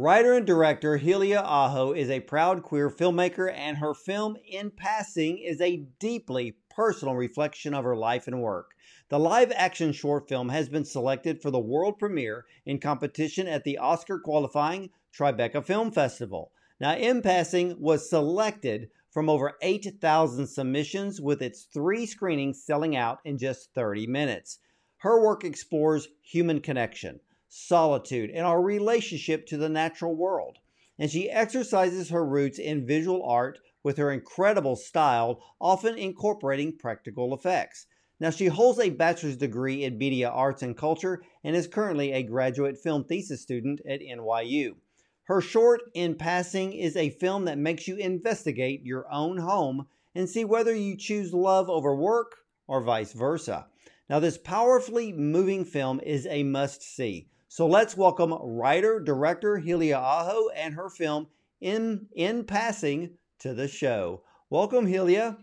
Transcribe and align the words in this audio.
Writer 0.00 0.34
and 0.34 0.46
director 0.46 0.96
Hillia 0.96 1.42
Aho 1.42 1.90
is 1.90 2.08
a 2.08 2.20
proud 2.20 2.62
queer 2.62 2.88
filmmaker, 2.88 3.52
and 3.52 3.78
her 3.78 3.94
film 3.94 4.36
In 4.46 4.70
Passing 4.70 5.38
is 5.38 5.60
a 5.60 5.88
deeply 5.98 6.54
personal 6.70 7.16
reflection 7.16 7.74
of 7.74 7.82
her 7.82 7.96
life 7.96 8.28
and 8.28 8.40
work. 8.40 8.76
The 9.08 9.18
live 9.18 9.50
action 9.56 9.90
short 9.90 10.28
film 10.28 10.50
has 10.50 10.68
been 10.68 10.84
selected 10.84 11.42
for 11.42 11.50
the 11.50 11.58
world 11.58 11.98
premiere 11.98 12.44
in 12.64 12.78
competition 12.78 13.48
at 13.48 13.64
the 13.64 13.78
Oscar 13.78 14.20
qualifying 14.20 14.90
Tribeca 15.12 15.64
Film 15.64 15.90
Festival. 15.90 16.52
Now, 16.80 16.94
In 16.94 17.20
Passing 17.20 17.74
was 17.80 18.08
selected 18.08 18.90
from 19.10 19.28
over 19.28 19.56
8,000 19.60 20.46
submissions, 20.46 21.20
with 21.20 21.42
its 21.42 21.64
three 21.64 22.06
screenings 22.06 22.62
selling 22.62 22.94
out 22.94 23.18
in 23.24 23.36
just 23.36 23.74
30 23.74 24.06
minutes. 24.06 24.60
Her 24.98 25.20
work 25.20 25.42
explores 25.42 26.06
human 26.22 26.60
connection 26.60 27.18
solitude, 27.48 28.30
and 28.30 28.46
our 28.46 28.62
relationship 28.62 29.46
to 29.46 29.56
the 29.56 29.68
natural 29.68 30.14
world. 30.14 30.58
And 30.98 31.10
she 31.10 31.30
exercises 31.30 32.10
her 32.10 32.24
roots 32.24 32.58
in 32.58 32.86
visual 32.86 33.24
art 33.24 33.58
with 33.82 33.96
her 33.96 34.10
incredible 34.10 34.76
style, 34.76 35.40
often 35.60 35.96
incorporating 35.96 36.76
practical 36.76 37.32
effects. 37.34 37.86
Now, 38.20 38.30
she 38.30 38.46
holds 38.46 38.80
a 38.80 38.90
bachelor's 38.90 39.36
degree 39.36 39.84
in 39.84 39.96
media 39.96 40.28
arts 40.28 40.62
and 40.62 40.76
culture 40.76 41.22
and 41.44 41.54
is 41.54 41.68
currently 41.68 42.12
a 42.12 42.24
graduate 42.24 42.76
film 42.76 43.04
thesis 43.04 43.42
student 43.42 43.80
at 43.88 44.00
NYU. 44.00 44.74
Her 45.24 45.40
short, 45.40 45.82
In 45.94 46.16
Passing, 46.16 46.72
is 46.72 46.96
a 46.96 47.10
film 47.10 47.44
that 47.44 47.58
makes 47.58 47.86
you 47.86 47.96
investigate 47.96 48.84
your 48.84 49.06
own 49.12 49.38
home 49.38 49.86
and 50.14 50.28
see 50.28 50.44
whether 50.44 50.74
you 50.74 50.96
choose 50.96 51.32
love 51.32 51.70
over 51.70 51.94
work 51.94 52.38
or 52.66 52.82
vice 52.82 53.12
versa. 53.12 53.66
Now, 54.10 54.18
this 54.20 54.38
powerfully 54.38 55.12
moving 55.12 55.64
film 55.64 56.00
is 56.00 56.26
a 56.26 56.42
must 56.42 56.82
see. 56.82 57.28
So 57.50 57.66
let's 57.66 57.96
welcome 57.96 58.34
writer 58.42 59.00
director 59.00 59.56
Hillia 59.56 59.96
Aho 59.96 60.50
and 60.54 60.74
her 60.74 60.90
film 60.90 61.28
In 61.62 62.06
In 62.14 62.44
Passing 62.44 63.16
to 63.38 63.54
the 63.54 63.66
show. 63.66 64.22
Welcome, 64.50 64.86
Hillia. 64.86 65.38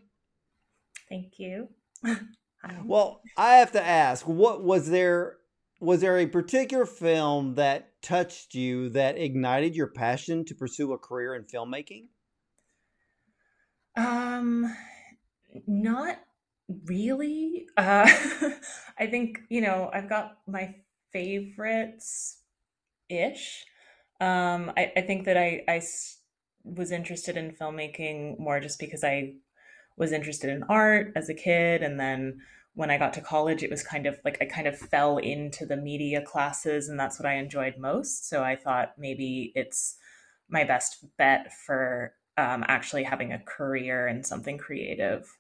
Thank 1.10 1.40
you. 1.40 1.70
well, 2.86 3.22
I 3.36 3.56
have 3.56 3.72
to 3.72 3.84
ask, 3.84 4.28
what 4.28 4.64
was 4.64 4.88
there 4.90 5.38
was 5.80 6.02
there 6.02 6.20
a 6.20 6.28
particular 6.28 6.86
film 6.86 7.56
that 7.56 7.90
touched 8.04 8.54
you 8.54 8.90
that 8.90 9.18
ignited 9.18 9.76
your 9.76 9.88
passion 9.88 10.46
to 10.46 10.54
pursue 10.54 10.94
a 10.94 11.00
career 11.00 11.34
in 11.34 11.46
filmmaking? 11.46 12.06
Um 13.98 14.72
not 15.66 16.20
really. 16.86 17.66
Uh 17.76 18.08
I 19.00 19.08
think, 19.08 19.40
you 19.50 19.62
know, 19.62 19.90
I've 19.92 20.08
got 20.08 20.38
my 20.48 20.76
favorites 21.16 22.42
ish. 23.08 23.64
Um, 24.20 24.74
I, 24.76 24.92
I 24.98 25.02
think 25.02 25.24
that 25.26 25.38
I, 25.38 25.64
I 25.66 25.82
was 26.66 26.92
interested 26.92 27.38
in 27.38 27.52
filmmaking 27.52 28.38
more 28.38 28.60
just 28.60 28.80
because 28.80 29.02
I 29.02 29.36
was 29.96 30.12
interested 30.12 30.50
in 30.50 30.64
art 30.64 31.14
as 31.16 31.30
a 31.30 31.34
kid. 31.34 31.84
And 31.84 31.98
then 31.98 32.40
when 32.74 32.92
I 32.92 32.98
got 32.98 33.14
to 33.14 33.22
college, 33.22 33.64
it 33.64 33.72
was 33.72 33.82
kind 33.82 34.06
of 34.06 34.20
like 34.26 34.40
I 34.42 34.46
kind 34.46 34.68
of 34.68 34.78
fell 34.78 35.18
into 35.18 35.66
the 35.66 35.78
media 35.78 36.22
classes, 36.22 36.90
and 36.90 37.00
that's 37.00 37.18
what 37.18 37.30
I 37.30 37.36
enjoyed 37.36 37.76
most. 37.78 38.28
So 38.28 38.44
I 38.44 38.58
thought 38.58 38.96
maybe 38.98 39.54
it's 39.56 39.96
my 40.50 40.66
best 40.66 41.06
bet 41.18 41.54
for 41.66 42.14
um, 42.38 42.66
actually 42.68 43.04
having 43.04 43.32
a 43.32 43.40
career 43.40 44.06
in 44.06 44.26
something 44.26 44.58
creative. 44.58 45.38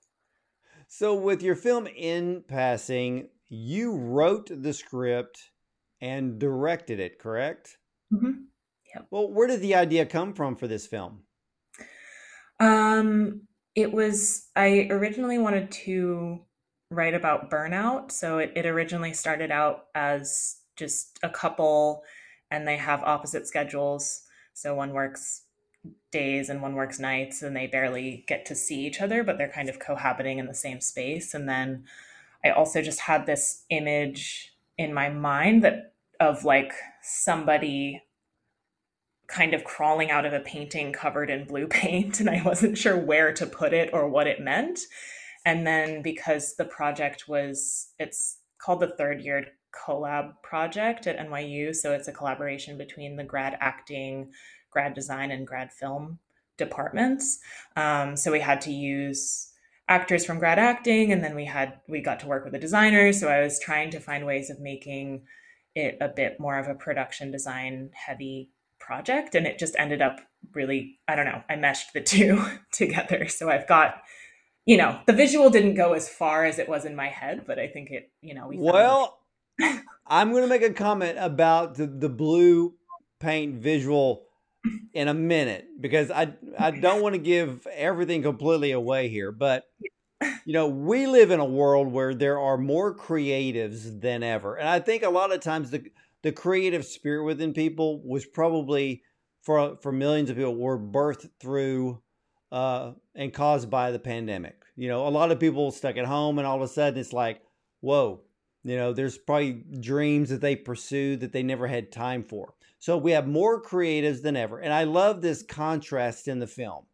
So, 0.88 1.14
with 1.14 1.44
your 1.44 1.56
film 1.56 1.88
in 1.88 2.46
passing, 2.48 3.28
you 3.50 3.94
wrote 3.94 4.50
the 4.50 4.72
script 4.72 5.50
and 6.02 6.40
directed 6.40 7.00
it, 7.00 7.20
correct? 7.20 7.78
Mm-hmm. 8.14 8.32
Yep. 8.94 9.08
Well, 9.12 9.32
where 9.32 9.48
did 9.48 9.62
the 9.62 9.76
idea 9.76 10.06
come 10.06 10.34
from 10.34 10.56
for 10.56 10.68
this 10.68 10.88
film? 10.88 11.24
Um, 12.60 13.42
it 13.76 13.92
was, 13.92 14.48
I 14.56 14.88
originally 14.90 15.38
wanted 15.38 15.72
to 15.72 16.42
write 16.90 17.14
about 17.14 17.52
burnout. 17.52 18.12
So 18.12 18.38
it, 18.38 18.53
it 18.56 18.66
originally 18.66 19.14
started 19.14 19.52
out 19.52 19.86
as 19.96 20.58
just 20.75 21.19
a 21.24 21.30
couple 21.30 22.03
and 22.52 22.68
they 22.68 22.78
have 22.78 23.03
opposite 23.03 23.48
schedules. 23.48 24.22
So 24.53 24.75
one 24.75 24.94
works 24.94 25.44
days 26.12 26.50
and 26.50 26.62
one 26.62 26.75
works 26.75 27.00
nights 27.00 27.42
and 27.42 27.56
they 27.56 27.68
barely 27.68 28.24
get 28.28 28.46
to 28.46 28.56
see 28.56 28.86
each 28.86 29.02
other, 29.02 29.24
but 29.24 29.38
they're 29.38 29.50
kind 29.50 29.69
of 29.69 29.80
cohabiting 29.80 30.40
in 30.40 30.46
the 30.46 30.53
same 30.53 30.80
space. 30.80 31.34
And 31.34 31.50
then 31.50 31.84
I 32.44 32.52
also 32.52 32.81
just 32.81 33.02
had 33.02 33.25
this 33.25 33.64
image 33.69 34.53
in 34.78 34.94
my 34.94 35.09
mind 35.09 35.64
that 35.64 35.94
of 36.20 36.44
like 36.44 36.74
somebody 37.02 38.02
kind 39.28 39.53
of 39.53 39.64
crawling 39.64 40.12
out 40.12 40.26
of 40.26 40.34
a 40.34 40.40
painting 40.40 40.94
covered 40.94 41.30
in 41.30 41.46
blue 41.46 41.68
paint 41.70 42.20
and 42.20 42.30
I 42.30 42.42
wasn't 42.44 42.78
sure 42.78 42.98
where 42.98 43.34
to 43.34 43.46
put 43.46 43.74
it 43.74 43.90
or 43.94 44.08
what 44.08 44.28
it 44.28 44.40
meant. 44.40 44.80
And 45.46 45.66
then 45.66 46.02
because 46.02 46.56
the 46.56 46.66
project 46.66 47.25
was 47.28 47.90
it's 48.00 48.40
called 48.58 48.80
the 48.80 48.96
third 48.98 49.22
year 49.22 49.46
collab 49.75 50.31
project 50.42 51.06
at 51.06 51.20
NYU, 51.20 51.75
so 51.75 51.92
it's 51.92 52.08
a 52.08 52.14
collaboration 52.14 52.78
between 52.78 53.16
the 53.16 53.24
grad 53.24 53.58
acting, 53.59 54.31
grad 54.72 54.94
design 54.94 55.31
and 55.31 55.46
grad 55.46 55.72
film 55.72 56.20
departments. 56.58 57.40
Um, 57.75 58.16
so 58.16 58.31
we 58.31 58.40
had 58.40 58.62
to 58.62 58.72
use 58.72 59.52
actors 59.88 60.25
from 60.25 60.40
grad 60.40 60.58
acting 60.58 61.12
and 61.12 61.24
then 61.24 61.36
we 61.36 61.46
had 61.46 61.80
we 61.88 62.02
got 62.02 62.20
to 62.20 62.28
work 62.28 62.44
with 62.44 62.54
the 62.54 62.59
designers 62.59 63.20
so 63.20 63.28
i 63.28 63.42
was 63.42 63.59
trying 63.59 63.92
to 63.92 64.00
find 64.00 64.25
ways 64.25 64.50
of 64.50 64.59
making 64.59 65.22
it 65.75 65.97
a 66.02 66.08
bit 66.08 66.40
more 66.40 66.58
of 66.58 66.68
a 66.68 66.75
production 66.75 67.31
design 67.31 67.90
heavy 67.94 68.50
project 68.80 69.36
and 69.36 69.47
it 69.47 69.58
just 69.58 69.75
ended 69.78 70.02
up 70.02 70.19
really 70.53 71.00
i 71.08 71.16
don't 71.16 71.25
know 71.25 71.41
i 71.50 71.56
meshed 71.56 71.94
the 71.94 72.02
two 72.02 72.41
together. 72.72 73.28
So 73.28 73.50
i've 73.50 73.68
got 73.68 74.02
you 74.66 74.78
know 74.78 75.00
the 75.06 75.13
visual 75.13 75.50
didn't 75.50 75.75
go 75.75 75.94
as 75.94 76.09
far 76.09 76.46
as 76.46 76.59
it 76.59 76.69
was 76.69 76.86
in 76.86 76.96
my 76.96 77.08
head 77.08 77.44
but 77.46 77.59
i 77.59 77.68
think 77.68 77.91
it 77.91 78.12
you 78.22 78.34
know 78.34 78.47
we 78.47 78.58
well 78.58 79.19
i'm 80.08 80.31
going 80.31 80.44
to 80.44 80.50
make 80.50 80.62
a 80.63 80.74
comment 80.74 81.18
about 81.19 81.75
the, 81.75 81.88
the 81.88 82.09
blue 82.09 82.74
paint 83.19 83.56
visual 83.56 84.25
in 84.94 85.07
a 85.07 85.13
minute 85.13 85.68
because 85.80 86.09
I 86.09 86.34
I 86.57 86.72
don't 86.72 87.02
want 87.02 87.13
to 87.13 87.19
give 87.19 87.68
everything 87.68 88.24
completely 88.24 88.72
away 88.72 89.09
here, 89.09 89.31
but 89.31 89.66
you 90.22 90.53
know, 90.53 90.68
we 90.68 91.08
live 91.08 91.31
in 91.31 91.40
a 91.40 91.46
world 91.46 91.92
where 91.92 92.14
there 92.14 92.40
are 92.40 92.58
more 92.58 92.96
creatives 92.96 94.02
than 94.02 94.24
ever. 94.24 94.56
And 94.56 94.68
I 94.68 94.80
think 94.80 95.03
a 95.03 95.09
lot 95.09 95.34
of 95.34 95.42
times 95.42 95.72
the 95.72 95.84
the 96.24 96.31
creative 96.31 96.86
spirit 96.86 97.24
within 97.24 97.53
people 97.53 98.02
was 98.03 98.25
probably 98.25 99.04
for 99.42 99.78
for 99.81 99.92
millions 99.92 100.30
of 100.30 100.38
people 100.38 100.56
were 100.56 100.80
birthed 100.80 101.30
through 101.40 102.02
uh, 102.52 102.94
and 103.14 103.34
caused 103.34 103.70
by 103.70 103.92
the 103.92 104.00
pandemic. 104.00 104.64
You 104.75 104.88
know, 104.88 105.08
a 105.08 105.09
lot 105.09 105.31
of 105.31 105.40
people 105.40 105.72
stuck 105.72 105.98
at 105.98 106.06
home 106.06 106.40
and 106.40 106.48
all 106.48 106.56
of 106.56 106.62
a 106.62 106.68
sudden 106.68 107.00
it's 107.00 107.14
like, 107.14 107.42
whoa, 107.81 108.22
you 108.64 108.75
know, 108.75 108.94
there's 108.94 109.18
probably 109.18 109.64
dreams 109.80 110.30
that 110.30 110.42
they 110.42 110.56
pursued 110.56 111.20
that 111.20 111.31
they 111.31 111.44
never 111.44 111.68
had 111.68 111.92
time 111.92 112.24
for. 112.24 112.56
So 112.80 112.98
we 112.98 113.12
have 113.12 113.28
more 113.28 113.62
creatives 113.62 114.22
than 114.22 114.36
ever. 114.36 114.59
And 114.59 114.74
I 114.74 114.84
love 114.84 115.22
this 115.22 115.44
contrast 115.44 116.28
in 116.28 116.40
the 116.40 116.48
film. 116.48 116.86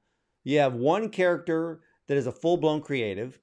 You 0.44 0.60
have 0.60 0.74
one 0.74 1.10
character 1.10 1.81
that 2.07 2.17
is 2.17 2.28
a 2.28 2.31
full 2.31 2.57
blown 2.57 2.81
creative, 2.81 3.39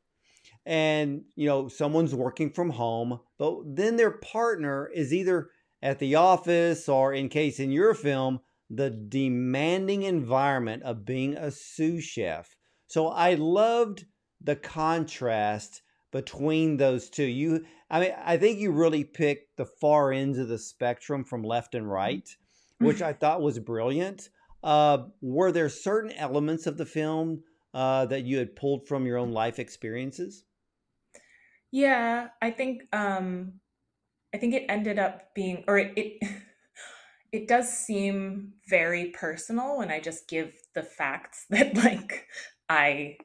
and 0.66 1.22
you 1.34 1.46
know, 1.46 1.68
someone's 1.68 2.14
working 2.14 2.50
from 2.50 2.70
home, 2.70 3.20
but 3.38 3.60
then 3.64 3.96
their 3.96 4.10
partner 4.10 4.90
is 4.94 5.12
either 5.12 5.50
at 5.82 5.98
the 5.98 6.14
office 6.14 6.88
or, 6.88 7.12
in 7.12 7.28
case 7.28 7.60
in 7.60 7.70
your 7.70 7.94
film, 7.94 8.40
the 8.68 8.90
demanding 8.90 10.02
environment 10.02 10.82
of 10.82 11.04
being 11.04 11.34
a 11.36 11.50
sous 11.50 12.04
chef. 12.04 12.56
So 12.86 13.08
I 13.08 13.34
loved 13.34 14.04
the 14.40 14.56
contrast 14.56 15.82
between 16.12 16.76
those 16.76 17.08
two. 17.08 17.24
You 17.24 17.64
I 17.90 18.00
mean, 18.00 18.12
I 18.22 18.36
think 18.36 18.58
you 18.58 18.70
really 18.72 19.04
picked 19.04 19.56
the 19.56 19.64
far 19.66 20.12
ends 20.12 20.38
of 20.38 20.48
the 20.48 20.58
spectrum 20.58 21.24
from 21.24 21.42
left 21.42 21.74
and 21.74 21.90
right, 21.90 22.28
which 22.78 23.00
I 23.00 23.12
thought 23.12 23.40
was 23.40 23.58
brilliant. 23.58 24.28
Uh, 24.62 25.04
were 25.22 25.52
there 25.52 25.68
certain 25.68 26.12
elements 26.12 26.66
of 26.66 26.76
the 26.76 26.86
film 26.86 27.42
uh, 27.74 28.06
that 28.06 28.24
you 28.24 28.38
had 28.38 28.56
pulled 28.56 28.86
from 28.86 29.06
your 29.06 29.18
own 29.18 29.32
life 29.32 29.58
experiences? 29.58 30.44
Yeah, 31.70 32.28
I 32.40 32.50
think 32.50 32.82
um, 32.92 33.54
I 34.34 34.38
think 34.38 34.54
it 34.54 34.66
ended 34.68 34.98
up 34.98 35.34
being, 35.34 35.64
or 35.66 35.78
it, 35.78 35.92
it 35.96 36.28
it 37.32 37.48
does 37.48 37.70
seem 37.70 38.54
very 38.68 39.10
personal 39.10 39.78
when 39.78 39.90
I 39.90 40.00
just 40.00 40.28
give 40.28 40.54
the 40.74 40.82
facts 40.82 41.46
that 41.50 41.76
like 41.76 42.26
I 42.68 43.18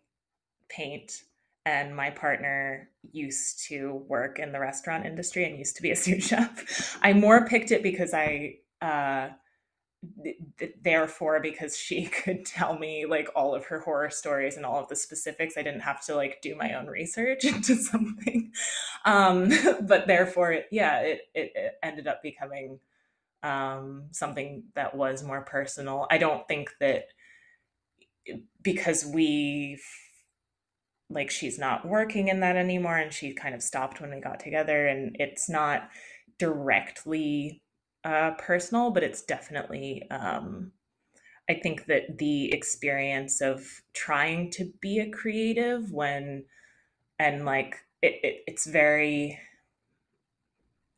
paint 0.69 1.24
and 1.66 1.96
my 1.96 2.10
partner 2.10 2.89
used 3.12 3.66
to 3.68 4.04
work 4.07 4.39
in 4.39 4.51
the 4.51 4.60
restaurant 4.60 5.06
industry 5.06 5.46
and 5.46 5.57
used 5.57 5.78
to 5.78 5.81
be 5.81 5.92
a 5.92 5.96
sous 5.96 6.25
chef. 6.25 6.98
I 7.01 7.13
more 7.13 7.48
picked 7.48 7.72
it 7.72 7.84
because 7.84 8.13
I, 8.13 8.57
uh, 8.81 9.30
therefore, 10.83 11.39
because 11.39 11.77
she 11.77 12.05
could 12.23 12.45
tell 12.45 12.77
me 12.77 13.05
like 13.05 13.29
all 13.35 13.55
of 13.55 13.65
her 13.65 13.79
horror 13.79 14.09
stories 14.09 14.55
and 14.55 14.65
all 14.65 14.81
of 14.81 14.89
the 14.89 14.95
specifics, 14.95 15.57
I 15.57 15.63
didn't 15.63 15.81
have 15.81 16.03
to 16.05 16.15
like 16.15 16.41
do 16.41 16.55
my 16.55 16.73
own 16.73 16.88
research 16.88 17.44
into 17.45 17.75
something. 17.75 18.51
Um, 19.05 19.51
but 19.81 20.07
therefore, 20.07 20.61
yeah, 20.71 21.00
it, 21.01 21.21
it, 21.33 21.51
it 21.55 21.73
ended 21.81 22.07
up 22.07 22.21
becoming 22.21 22.79
um, 23.41 24.05
something 24.11 24.63
that 24.75 24.95
was 24.95 25.23
more 25.23 25.41
personal. 25.41 26.07
I 26.09 26.17
don't 26.17 26.47
think 26.47 26.69
that 26.79 27.07
because 28.61 29.05
we 29.05 29.79
like 31.09 31.29
she's 31.29 31.59
not 31.59 31.85
working 31.85 32.29
in 32.29 32.39
that 32.39 32.55
anymore 32.55 32.97
and 32.97 33.13
she 33.13 33.33
kind 33.33 33.53
of 33.53 33.61
stopped 33.61 34.00
when 34.00 34.09
we 34.13 34.21
got 34.21 34.39
together 34.39 34.88
and 34.88 35.15
it's 35.19 35.50
not 35.50 35.89
directly 36.39 37.61
uh, 38.03 38.31
personal 38.31 38.91
but 38.91 39.03
it's 39.03 39.21
definitely 39.21 40.03
um, 40.09 40.71
i 41.50 41.53
think 41.53 41.85
that 41.85 42.17
the 42.17 42.51
experience 42.51 43.41
of 43.41 43.81
trying 43.94 44.50
to 44.51 44.71
be 44.81 45.00
a 45.00 45.09
creative 45.09 45.91
when 45.91 46.45
and 47.19 47.45
like 47.45 47.75
it, 48.01 48.19
it, 48.23 48.44
it's 48.47 48.65
very 48.65 49.39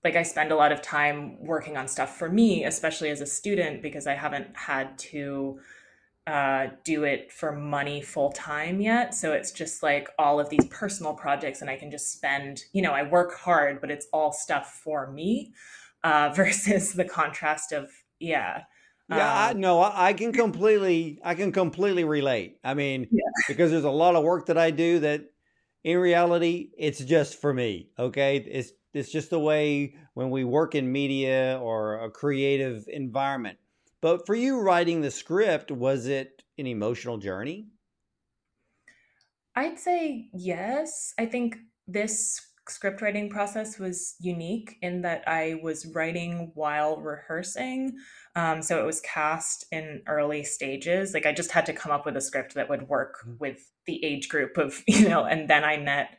like 0.03 0.15
i 0.15 0.23
spend 0.23 0.51
a 0.51 0.55
lot 0.55 0.71
of 0.71 0.81
time 0.81 1.37
working 1.39 1.77
on 1.77 1.87
stuff 1.87 2.17
for 2.17 2.29
me 2.29 2.63
especially 2.63 3.09
as 3.09 3.21
a 3.21 3.25
student 3.25 3.81
because 3.81 4.07
i 4.07 4.13
haven't 4.13 4.55
had 4.55 4.97
to 4.97 5.59
uh, 6.27 6.67
do 6.83 7.03
it 7.03 7.31
for 7.31 7.51
money 7.51 8.01
full 8.01 8.31
time 8.31 8.81
yet. 8.81 9.13
So 9.13 9.33
it's 9.33 9.51
just 9.51 9.83
like 9.83 10.09
all 10.17 10.39
of 10.39 10.49
these 10.49 10.65
personal 10.71 11.13
projects, 11.13 11.61
and 11.61 11.69
I 11.69 11.75
can 11.75 11.91
just 11.91 12.11
spend, 12.11 12.63
you 12.73 12.81
know, 12.81 12.93
I 12.93 13.03
work 13.03 13.35
hard, 13.37 13.79
but 13.79 13.91
it's 13.91 14.07
all 14.11 14.31
stuff 14.31 14.81
for 14.83 15.11
me 15.11 15.53
uh, 16.05 16.29
versus 16.35 16.93
the 16.93 17.05
contrast 17.05 17.71
of, 17.71 17.89
yeah. 18.19 18.63
Yeah, 19.09 19.47
um, 19.49 19.49
I, 19.49 19.53
no, 19.53 19.81
I 19.81 20.13
can 20.13 20.31
completely, 20.31 21.19
I 21.23 21.35
can 21.35 21.51
completely 21.51 22.03
relate. 22.03 22.57
I 22.63 22.73
mean, 22.73 23.07
yeah. 23.11 23.21
because 23.47 23.71
there's 23.71 23.83
a 23.83 23.89
lot 23.89 24.15
of 24.15 24.23
work 24.23 24.47
that 24.47 24.57
I 24.57 24.71
do 24.71 24.99
that, 24.99 25.25
in 25.83 25.97
reality, 25.99 26.71
it's 26.77 26.99
just 26.99 27.39
for 27.39 27.53
me. 27.53 27.89
Okay, 27.99 28.37
it's 28.37 28.71
it's 28.95 29.11
just 29.11 29.29
the 29.29 29.39
way 29.39 29.93
when 30.15 30.31
we 30.31 30.43
work 30.43 30.73
in 30.73 30.91
media 30.91 31.59
or 31.61 32.03
a 32.03 32.09
creative 32.09 32.85
environment 32.87 33.59
but 34.05 34.27
for 34.27 34.35
you 34.35 34.61
writing 34.61 35.01
the 35.01 35.09
script, 35.09 35.71
was 35.71 36.05
it 36.05 36.43
an 36.59 36.67
emotional 36.67 37.17
journey? 37.17 37.69
I'd 39.55 39.79
say 39.79 40.29
yes. 40.31 41.11
I 41.17 41.25
think 41.25 41.57
this 41.87 42.39
script 42.67 43.01
writing 43.01 43.29
process 43.29 43.77
was 43.77 44.15
unique 44.19 44.77
in 44.81 45.01
that 45.01 45.23
I 45.27 45.59
was 45.61 45.85
writing 45.87 46.51
while 46.55 46.99
rehearsing. 46.99 47.97
Um, 48.35 48.61
so 48.61 48.79
it 48.79 48.85
was 48.85 49.01
cast 49.01 49.65
in 49.71 50.01
early 50.07 50.43
stages. 50.43 51.13
Like 51.13 51.25
I 51.25 51.31
just 51.31 51.51
had 51.51 51.65
to 51.67 51.73
come 51.73 51.91
up 51.91 52.05
with 52.05 52.17
a 52.17 52.21
script 52.21 52.55
that 52.55 52.69
would 52.69 52.87
work 52.87 53.17
mm-hmm. 53.21 53.37
with 53.39 53.71
the 53.85 54.03
age 54.03 54.29
group 54.29 54.57
of, 54.57 54.83
you 54.87 55.07
know, 55.07 55.25
and 55.25 55.49
then 55.49 55.63
I 55.63 55.77
met 55.77 56.17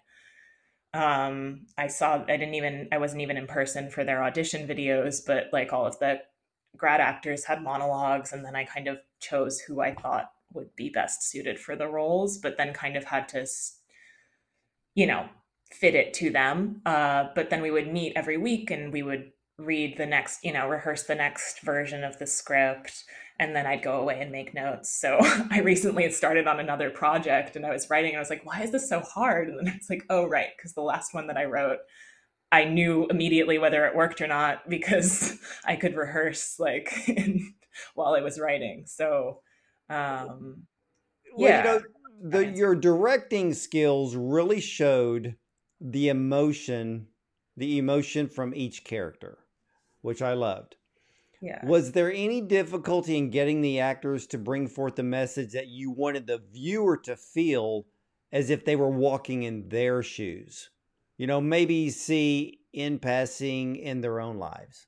um 0.94 1.66
i 1.76 1.88
saw 1.88 2.22
i 2.28 2.36
didn't 2.38 2.54
even 2.54 2.88
i 2.92 2.96
wasn't 2.96 3.20
even 3.20 3.36
in 3.36 3.46
person 3.46 3.90
for 3.90 4.04
their 4.04 4.22
audition 4.22 4.66
videos 4.66 5.20
but 5.26 5.46
like 5.52 5.70
all 5.72 5.84
of 5.84 5.98
the 5.98 6.18
grad 6.76 7.00
actors 7.00 7.44
had 7.44 7.62
monologues 7.62 8.32
and 8.32 8.44
then 8.44 8.54
I 8.54 8.64
kind 8.64 8.88
of 8.88 8.98
chose 9.20 9.60
who 9.60 9.80
I 9.80 9.94
thought 9.94 10.30
would 10.52 10.74
be 10.76 10.90
best 10.90 11.28
suited 11.28 11.58
for 11.58 11.76
the 11.76 11.88
roles, 11.88 12.38
but 12.38 12.56
then 12.56 12.72
kind 12.72 12.96
of 12.96 13.04
had 13.04 13.28
to, 13.30 13.46
you 14.94 15.06
know, 15.06 15.28
fit 15.70 15.94
it 15.94 16.14
to 16.14 16.30
them. 16.30 16.80
Uh, 16.86 17.26
but 17.34 17.50
then 17.50 17.62
we 17.62 17.70
would 17.70 17.92
meet 17.92 18.12
every 18.16 18.36
week 18.36 18.70
and 18.70 18.92
we 18.92 19.02
would 19.02 19.32
read 19.58 19.96
the 19.96 20.06
next, 20.06 20.44
you 20.44 20.52
know, 20.52 20.68
rehearse 20.68 21.04
the 21.04 21.14
next 21.14 21.60
version 21.60 22.04
of 22.04 22.18
the 22.18 22.26
script. 22.26 23.04
And 23.38 23.54
then 23.54 23.66
I'd 23.66 23.82
go 23.82 24.00
away 24.00 24.20
and 24.20 24.32
make 24.32 24.54
notes. 24.54 24.98
So 24.98 25.18
I 25.50 25.60
recently 25.60 26.04
had 26.04 26.14
started 26.14 26.46
on 26.46 26.60
another 26.60 26.90
project 26.90 27.56
and 27.56 27.66
I 27.66 27.70
was 27.70 27.90
writing 27.90 28.10
and 28.10 28.18
I 28.18 28.20
was 28.20 28.30
like, 28.30 28.46
why 28.46 28.62
is 28.62 28.72
this 28.72 28.88
so 28.88 29.00
hard? 29.00 29.48
And 29.48 29.58
then 29.58 29.74
it's 29.74 29.90
like, 29.90 30.04
oh, 30.08 30.26
right. 30.26 30.48
Because 30.56 30.74
the 30.74 30.82
last 30.82 31.14
one 31.14 31.26
that 31.26 31.36
I 31.36 31.44
wrote, 31.44 31.78
I 32.52 32.64
knew 32.64 33.06
immediately 33.10 33.58
whether 33.58 33.86
it 33.86 33.96
worked 33.96 34.20
or 34.20 34.26
not 34.26 34.68
because 34.68 35.38
I 35.64 35.76
could 35.76 35.96
rehearse 35.96 36.58
like 36.58 36.92
in, 37.08 37.54
while 37.94 38.14
I 38.14 38.20
was 38.20 38.40
writing. 38.40 38.84
So, 38.86 39.40
um, 39.90 40.66
well, 41.34 41.50
yeah. 41.50 41.58
You 41.58 41.64
know, 41.64 41.82
the, 42.22 42.46
your 42.46 42.74
directing 42.74 43.52
skills 43.52 44.16
really 44.16 44.60
showed 44.60 45.36
the 45.80 46.08
emotion, 46.08 47.08
the 47.56 47.78
emotion 47.78 48.28
from 48.28 48.54
each 48.54 48.84
character, 48.84 49.38
which 50.02 50.22
I 50.22 50.34
loved. 50.34 50.76
Yeah. 51.42 51.64
Was 51.66 51.92
there 51.92 52.12
any 52.12 52.40
difficulty 52.40 53.16
in 53.18 53.30
getting 53.30 53.60
the 53.60 53.80
actors 53.80 54.26
to 54.28 54.38
bring 54.38 54.68
forth 54.68 54.96
the 54.96 55.02
message 55.02 55.52
that 55.52 55.68
you 55.68 55.90
wanted 55.90 56.26
the 56.26 56.42
viewer 56.52 56.96
to 56.98 57.16
feel 57.16 57.86
as 58.32 58.50
if 58.50 58.64
they 58.64 58.74
were 58.74 58.90
walking 58.90 59.42
in 59.42 59.68
their 59.68 60.02
shoes? 60.02 60.70
you 61.16 61.26
know, 61.26 61.40
maybe 61.40 61.90
see 61.90 62.60
in 62.72 62.98
passing 62.98 63.76
in 63.76 64.00
their 64.00 64.20
own 64.20 64.38
lives? 64.38 64.86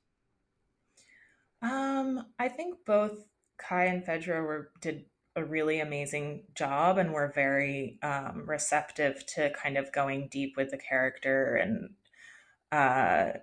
Um, 1.61 2.25
I 2.37 2.47
think 2.47 2.77
both 2.85 3.17
Kai 3.57 3.85
and 3.85 4.03
Fedra 4.03 4.41
were 4.41 4.71
did 4.81 5.05
a 5.39 5.45
really 5.45 5.79
amazing 5.79 6.43
job 6.55 6.97
and 6.97 7.13
were 7.13 7.31
very 7.33 7.97
um, 8.03 8.43
receptive 8.45 9.25
to 9.27 9.51
kind 9.51 9.77
of 9.77 9.91
going 9.91 10.27
deep 10.31 10.55
with 10.57 10.69
the 10.69 10.77
character 10.77 11.55
and 11.55 11.89
uh, 12.71 13.39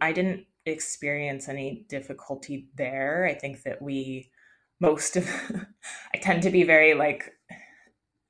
I 0.00 0.12
didn't 0.12 0.46
experience 0.66 1.48
any 1.48 1.84
difficulty 1.88 2.68
there. 2.76 3.26
I 3.28 3.34
think 3.34 3.62
that 3.64 3.82
we 3.82 4.30
most 4.80 5.16
of 5.16 5.28
I 6.14 6.18
tend 6.18 6.42
to 6.42 6.50
be 6.50 6.64
very 6.64 6.94
like 6.94 7.32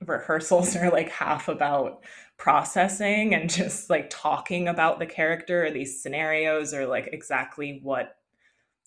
rehearsals 0.06 0.76
are 0.76 0.90
like 0.90 1.10
half 1.10 1.48
about 1.48 2.04
processing 2.38 3.34
and 3.34 3.48
just 3.48 3.88
like 3.88 4.10
talking 4.10 4.68
about 4.68 4.98
the 4.98 5.06
character 5.06 5.64
or 5.64 5.70
these 5.70 6.02
scenarios 6.02 6.74
or 6.74 6.86
like 6.86 7.08
exactly 7.12 7.80
what 7.82 8.16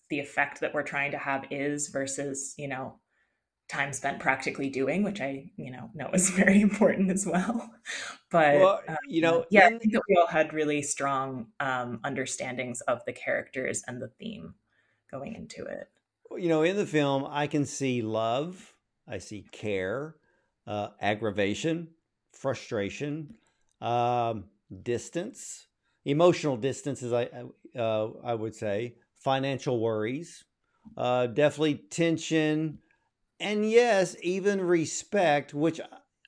the 0.09 0.19
effect 0.19 0.61
that 0.61 0.73
we're 0.73 0.83
trying 0.83 1.11
to 1.11 1.17
have 1.17 1.45
is 1.51 1.87
versus 1.87 2.53
you 2.57 2.67
know 2.67 2.99
time 3.67 3.91
spent 3.93 4.19
practically 4.19 4.69
doing 4.69 5.01
which 5.01 5.21
i 5.21 5.49
you 5.57 5.71
know 5.71 5.89
know 5.93 6.09
is 6.13 6.29
very 6.41 6.61
important 6.61 7.09
as 7.09 7.25
well. 7.25 7.71
But 8.31 8.55
well, 8.55 8.81
um, 8.87 8.97
you 9.07 9.21
know 9.21 9.45
yeah 9.49 9.65
i 9.67 9.69
think 9.77 9.93
that 9.93 10.01
we 10.09 10.15
all 10.15 10.27
had 10.27 10.53
really 10.53 10.81
strong 10.81 11.47
um, 11.59 11.99
understandings 12.03 12.81
of 12.81 13.01
the 13.05 13.13
characters 13.13 13.83
and 13.87 14.01
the 14.01 14.09
theme 14.19 14.55
going 15.09 15.35
into 15.35 15.63
it. 15.63 15.89
You 16.37 16.49
know 16.49 16.63
in 16.63 16.75
the 16.75 16.85
film 16.85 17.25
i 17.29 17.47
can 17.47 17.65
see 17.65 18.01
love 18.01 18.73
i 19.07 19.19
see 19.19 19.45
care 19.51 20.15
uh, 20.67 20.89
aggravation 20.99 21.89
frustration 22.33 23.35
um, 23.81 24.45
distance, 24.83 25.67
emotional 26.05 26.57
distance, 26.57 27.03
as 27.03 27.13
I 27.13 27.29
uh, 27.77 28.09
I 28.23 28.33
would 28.33 28.55
say, 28.55 28.95
financial 29.15 29.79
worries, 29.79 30.43
uh, 30.97 31.27
definitely 31.27 31.75
tension, 31.89 32.79
and 33.39 33.69
yes, 33.69 34.15
even 34.21 34.61
respect, 34.61 35.53
which 35.53 35.81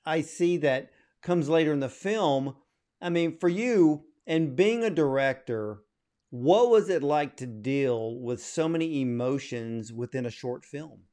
I 0.05 0.21
see 0.21 0.57
that 0.57 0.91
comes 1.21 1.49
later 1.49 1.73
in 1.73 1.79
the 1.79 1.89
film. 1.89 2.55
I 3.01 3.09
mean, 3.09 3.37
for 3.37 3.49
you 3.49 4.05
and 4.25 4.55
being 4.55 4.83
a 4.83 4.89
director, 4.89 5.83
what 6.29 6.69
was 6.69 6.89
it 6.89 7.03
like 7.03 7.37
to 7.37 7.45
deal 7.45 8.19
with 8.19 8.41
so 8.41 8.67
many 8.67 9.01
emotions 9.01 9.93
within 9.93 10.25
a 10.25 10.31
short 10.31 10.65
film? 10.65 11.03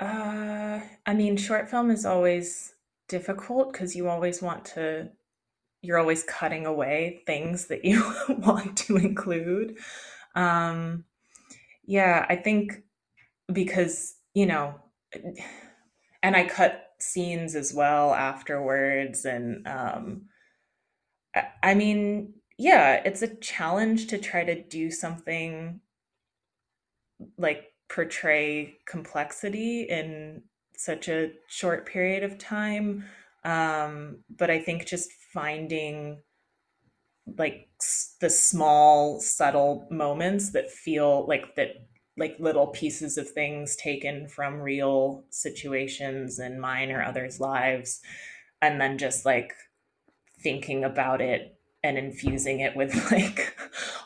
Uh, 0.00 0.80
I 1.06 1.14
mean, 1.14 1.36
short 1.36 1.70
film 1.70 1.90
is 1.90 2.06
always 2.06 2.74
difficult 3.08 3.72
because 3.72 3.96
you 3.96 4.08
always 4.08 4.40
want 4.40 4.64
to 4.64 5.10
you're 5.82 5.98
always 5.98 6.22
cutting 6.24 6.64
away 6.64 7.22
things 7.26 7.66
that 7.66 7.84
you 7.84 8.02
want 8.28 8.76
to 8.76 8.96
include 8.96 9.76
um 10.36 11.04
yeah 11.84 12.24
i 12.28 12.36
think 12.36 12.84
because 13.52 14.14
you 14.34 14.46
know 14.46 14.74
and 16.22 16.36
i 16.36 16.46
cut 16.46 16.90
scenes 16.98 17.54
as 17.54 17.72
well 17.72 18.14
afterwards 18.14 19.24
and 19.24 19.66
um 19.66 20.22
i 21.62 21.74
mean 21.74 22.32
yeah 22.58 23.00
it's 23.04 23.22
a 23.22 23.34
challenge 23.36 24.06
to 24.06 24.18
try 24.18 24.44
to 24.44 24.62
do 24.62 24.90
something 24.90 25.80
like 27.38 27.64
portray 27.88 28.76
complexity 28.86 29.82
in 29.82 30.42
such 30.76 31.08
a 31.08 31.32
short 31.48 31.84
period 31.86 32.22
of 32.22 32.38
time. 32.38 33.04
Um, 33.44 34.24
but 34.34 34.50
I 34.50 34.58
think 34.58 34.86
just 34.86 35.10
finding 35.32 36.22
like 37.36 37.68
the 38.20 38.30
small, 38.30 39.20
subtle 39.20 39.86
moments 39.90 40.52
that 40.52 40.70
feel 40.70 41.26
like 41.26 41.54
that, 41.56 41.86
like 42.16 42.36
little 42.38 42.66
pieces 42.66 43.16
of 43.16 43.30
things 43.30 43.76
taken 43.76 44.28
from 44.28 44.60
real 44.60 45.24
situations 45.30 46.38
in 46.38 46.60
mine 46.60 46.90
or 46.90 47.02
others' 47.02 47.40
lives, 47.40 48.00
and 48.60 48.80
then 48.80 48.98
just 48.98 49.24
like 49.24 49.54
thinking 50.42 50.84
about 50.84 51.20
it 51.20 51.56
and 51.82 51.96
infusing 51.96 52.60
it 52.60 52.76
with 52.76 52.94
like 53.12 53.54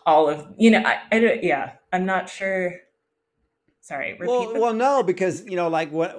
all 0.06 0.28
of 0.28 0.46
you 0.56 0.70
know 0.70 0.82
I, 0.84 1.00
I 1.10 1.40
yeah 1.42 1.72
i'm 1.92 2.06
not 2.06 2.28
sure. 2.28 2.80
Sorry 3.80 4.16
well, 4.18 4.58
well 4.58 4.72
no 4.72 5.02
because 5.02 5.44
you 5.44 5.56
know 5.56 5.68
like 5.68 5.92
what 5.92 6.16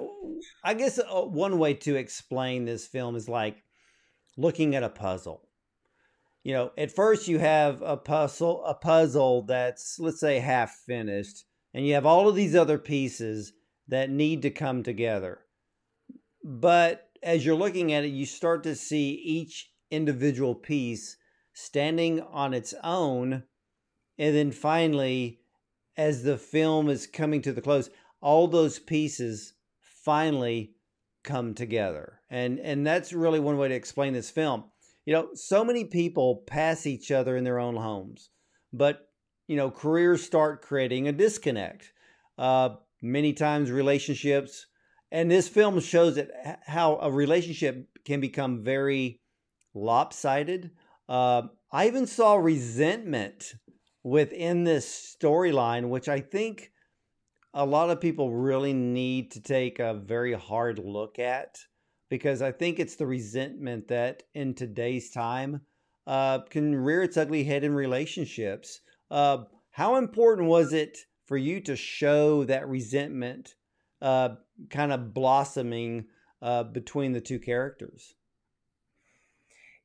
i 0.62 0.72
guess 0.72 1.00
uh, 1.00 1.22
one 1.22 1.58
way 1.58 1.74
to 1.74 1.96
explain 1.96 2.64
this 2.64 2.86
film 2.86 3.16
is 3.16 3.28
like 3.28 3.64
looking 4.36 4.74
at 4.74 4.82
a 4.82 4.88
puzzle. 4.88 5.42
You 6.42 6.52
know, 6.52 6.72
at 6.78 6.92
first 6.92 7.26
you 7.26 7.38
have 7.38 7.82
a 7.82 7.96
puzzle, 7.96 8.64
a 8.64 8.74
puzzle 8.74 9.42
that's 9.42 9.98
let's 9.98 10.20
say 10.20 10.38
half 10.38 10.70
finished, 10.86 11.44
and 11.76 11.86
you 11.86 11.92
have 11.92 12.06
all 12.06 12.26
of 12.26 12.34
these 12.34 12.56
other 12.56 12.78
pieces 12.78 13.52
that 13.86 14.08
need 14.08 14.40
to 14.40 14.50
come 14.50 14.82
together. 14.82 15.40
But 16.42 17.10
as 17.22 17.44
you're 17.44 17.54
looking 17.54 17.92
at 17.92 18.02
it, 18.02 18.08
you 18.08 18.24
start 18.24 18.62
to 18.62 18.74
see 18.74 19.10
each 19.10 19.70
individual 19.90 20.54
piece 20.54 21.18
standing 21.52 22.22
on 22.22 22.54
its 22.54 22.72
own. 22.82 23.42
And 24.16 24.34
then 24.34 24.52
finally, 24.52 25.40
as 25.98 26.22
the 26.22 26.38
film 26.38 26.88
is 26.88 27.06
coming 27.06 27.42
to 27.42 27.52
the 27.52 27.60
close, 27.60 27.90
all 28.22 28.48
those 28.48 28.78
pieces 28.78 29.52
finally 30.02 30.76
come 31.24 31.52
together. 31.52 32.20
And 32.30 32.58
and 32.58 32.86
that's 32.86 33.12
really 33.12 33.38
one 33.38 33.58
way 33.58 33.68
to 33.68 33.74
explain 33.74 34.14
this 34.14 34.30
film. 34.30 34.64
You 35.04 35.12
know, 35.12 35.28
so 35.34 35.62
many 35.62 35.84
people 35.84 36.42
pass 36.46 36.86
each 36.86 37.10
other 37.10 37.36
in 37.36 37.44
their 37.44 37.58
own 37.58 37.76
homes, 37.76 38.30
but 38.72 39.10
you 39.46 39.56
know, 39.56 39.70
careers 39.70 40.22
start 40.22 40.62
creating 40.62 41.08
a 41.08 41.12
disconnect. 41.12 41.92
Uh, 42.38 42.70
many 43.02 43.32
times 43.32 43.70
relationships 43.70 44.66
and 45.10 45.30
this 45.30 45.48
film 45.48 45.80
shows 45.80 46.16
it 46.16 46.30
how 46.66 46.96
a 46.96 47.10
relationship 47.10 47.88
can 48.04 48.20
become 48.20 48.64
very 48.64 49.20
lopsided. 49.74 50.70
Uh, 51.08 51.42
I 51.70 51.86
even 51.86 52.06
saw 52.06 52.34
resentment 52.34 53.54
within 54.02 54.64
this 54.64 55.16
storyline, 55.20 55.88
which 55.88 56.08
I 56.08 56.20
think 56.20 56.70
a 57.54 57.64
lot 57.64 57.90
of 57.90 58.00
people 58.00 58.32
really 58.34 58.72
need 58.72 59.30
to 59.32 59.40
take 59.40 59.78
a 59.78 59.94
very 59.94 60.32
hard 60.32 60.78
look 60.78 61.18
at 61.18 61.58
because 62.08 62.42
I 62.42 62.52
think 62.52 62.78
it's 62.78 62.96
the 62.96 63.06
resentment 63.06 63.88
that 63.88 64.22
in 64.34 64.54
today's 64.54 65.10
time 65.10 65.62
uh, 66.06 66.40
can 66.50 66.74
rear 66.74 67.02
its 67.02 67.16
ugly 67.16 67.44
head 67.44 67.64
in 67.64 67.74
relationships. 67.74 68.80
Uh, 69.10 69.44
how 69.70 69.96
important 69.96 70.48
was 70.48 70.72
it 70.72 70.98
for 71.26 71.36
you 71.36 71.60
to 71.60 71.76
show 71.76 72.44
that 72.44 72.68
resentment 72.68 73.54
uh, 74.00 74.30
kind 74.70 74.92
of 74.92 75.14
blossoming 75.14 76.06
uh, 76.42 76.62
between 76.62 77.12
the 77.12 77.20
two 77.20 77.38
characters. 77.38 78.14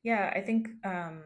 Yeah, 0.02 0.32
I 0.34 0.40
think 0.40 0.68
um, 0.84 1.22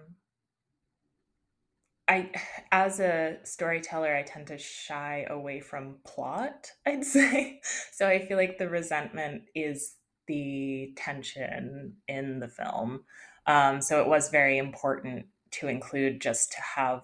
I, 2.08 2.30
as 2.72 3.00
a 3.00 3.38
storyteller, 3.44 4.14
I 4.14 4.22
tend 4.22 4.48
to 4.48 4.58
shy 4.58 5.26
away 5.28 5.60
from 5.60 5.96
plot. 6.06 6.70
I'd 6.86 7.04
say 7.04 7.60
so. 7.92 8.08
I 8.08 8.24
feel 8.26 8.36
like 8.36 8.58
the 8.58 8.68
resentment 8.68 9.42
is 9.54 9.96
the 10.26 10.92
tension 10.96 11.96
in 12.08 12.40
the 12.40 12.48
film. 12.48 13.04
Um, 13.46 13.80
so 13.80 14.00
it 14.00 14.08
was 14.08 14.28
very 14.28 14.58
important 14.58 15.26
to 15.52 15.68
include 15.68 16.20
just 16.20 16.50
to 16.52 16.58
have 16.74 17.02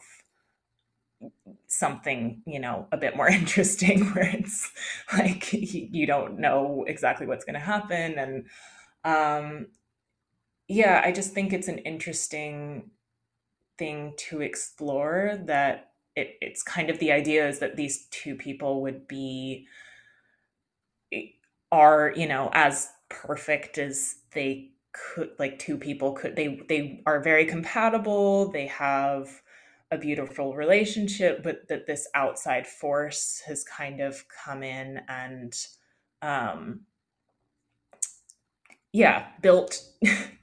something 1.66 2.42
you 2.46 2.60
know 2.60 2.86
a 2.92 2.96
bit 2.96 3.16
more 3.16 3.28
interesting 3.40 4.04
where 4.12 4.30
it's 4.34 4.70
like 5.12 5.52
you 5.52 6.06
don't 6.06 6.38
know 6.38 6.84
exactly 6.86 7.26
what's 7.26 7.44
going 7.44 7.54
to 7.54 7.60
happen 7.60 8.18
and 8.18 8.46
um 9.04 9.66
yeah 10.68 11.02
i 11.04 11.10
just 11.12 11.32
think 11.32 11.52
it's 11.52 11.68
an 11.68 11.78
interesting 11.78 12.90
thing 13.78 14.12
to 14.16 14.40
explore 14.40 15.38
that 15.46 15.90
it, 16.14 16.36
it's 16.40 16.62
kind 16.62 16.90
of 16.90 16.98
the 16.98 17.10
idea 17.10 17.48
is 17.48 17.58
that 17.58 17.76
these 17.76 18.06
two 18.10 18.34
people 18.34 18.82
would 18.82 19.08
be 19.08 19.66
are 21.70 22.12
you 22.14 22.26
know 22.28 22.50
as 22.52 22.90
perfect 23.08 23.78
as 23.78 24.16
they 24.32 24.70
could 24.92 25.30
like 25.38 25.58
two 25.58 25.76
people 25.78 26.12
could 26.12 26.36
they 26.36 26.60
they 26.68 27.02
are 27.06 27.20
very 27.20 27.46
compatible 27.46 28.50
they 28.52 28.66
have 28.66 29.42
a 29.92 29.98
beautiful 29.98 30.54
relationship, 30.54 31.42
but 31.42 31.68
that 31.68 31.86
this 31.86 32.08
outside 32.14 32.66
force 32.66 33.42
has 33.46 33.62
kind 33.62 34.00
of 34.00 34.24
come 34.28 34.62
in 34.62 35.02
and, 35.06 35.54
um, 36.22 36.80
yeah, 38.90 39.26
built 39.42 39.82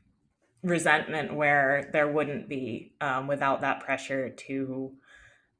resentment 0.64 1.34
where 1.34 1.90
there 1.92 2.08
wouldn't 2.08 2.48
be 2.48 2.94
um, 3.02 3.28
without 3.28 3.62
that 3.62 3.80
pressure 3.80 4.30
to 4.30 4.92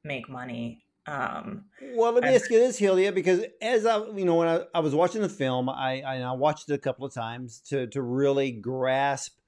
make 0.04 0.30
money. 0.30 0.84
Um, 1.08 1.66
well, 1.96 2.12
let 2.12 2.24
me 2.24 2.36
ask 2.36 2.52
you 2.52 2.60
this, 2.60 2.80
Hillia, 2.80 3.12
because 3.12 3.44
as 3.60 3.88
I, 3.88 3.98
you 4.10 4.26
know, 4.26 4.36
when 4.36 4.48
I, 4.48 4.62
I 4.76 4.80
was 4.82 4.94
watching 4.94 5.24
the 5.24 5.30
film, 5.30 5.68
I, 5.68 6.02
I 6.02 6.32
watched 6.34 6.70
it 6.70 6.74
a 6.74 6.78
couple 6.78 7.06
of 7.06 7.14
times 7.14 7.62
to 7.70 7.88
to 7.88 8.02
really 8.04 8.52
grasp 8.52 9.39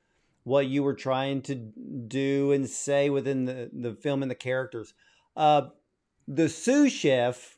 what 0.43 0.67
you 0.67 0.83
were 0.83 0.95
trying 0.95 1.41
to 1.43 1.55
do 1.55 2.51
and 2.51 2.69
say 2.69 3.09
within 3.09 3.45
the, 3.45 3.69
the 3.73 3.93
film 3.93 4.21
and 4.21 4.31
the 4.31 4.35
characters. 4.35 4.93
Uh, 5.35 5.67
the 6.27 6.49
sous 6.49 6.91
chef 6.91 7.57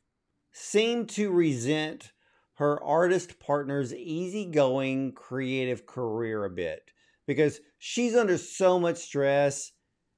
seemed 0.51 1.09
to 1.09 1.31
resent 1.31 2.11
her 2.55 2.81
artist 2.83 3.39
partner's 3.39 3.93
easygoing 3.93 5.11
creative 5.11 5.85
career 5.85 6.45
a 6.45 6.49
bit 6.49 6.91
because 7.25 7.59
she's 7.79 8.15
under 8.15 8.37
so 8.37 8.79
much 8.79 8.97
stress 8.97 9.71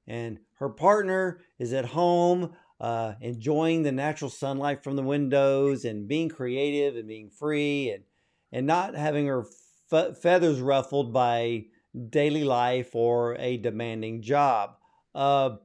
and 0.06 0.38
her 0.58 0.68
partner 0.68 1.40
is 1.58 1.72
at 1.72 1.86
home 1.86 2.52
uh, 2.80 3.14
enjoying 3.20 3.82
the 3.82 3.92
natural 3.92 4.30
sunlight 4.30 4.84
from 4.84 4.96
the 4.96 5.02
windows 5.02 5.84
and 5.84 6.06
being 6.06 6.28
creative 6.28 6.96
and 6.96 7.08
being 7.08 7.30
free 7.30 7.90
and 7.90 8.04
and 8.52 8.66
not 8.66 8.94
having 8.94 9.26
her 9.26 9.44
feathers 9.90 10.60
ruffled 10.60 11.12
by 11.12 11.64
daily 12.10 12.44
life 12.44 12.94
or 12.94 13.36
a 13.36 13.56
demanding 13.56 14.22
job. 14.22 14.76
Uh, 15.14 15.56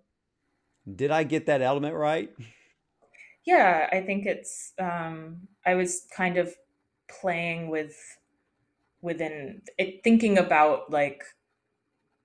did 0.94 1.12
I 1.12 1.24
get 1.24 1.46
that 1.48 1.62
element 1.62 1.96
right? 1.96 2.34
Yeah, 3.46 3.90
I 3.92 4.02
think 4.02 4.26
it's. 4.26 4.74
Um, 4.78 5.48
I 5.66 5.76
was 5.76 6.08
kind 6.16 6.38
of 6.38 6.56
playing 7.10 7.70
with 7.70 7.96
within 9.02 9.62
it, 9.78 10.04
thinking 10.04 10.38
about 10.38 10.92
like 10.92 11.24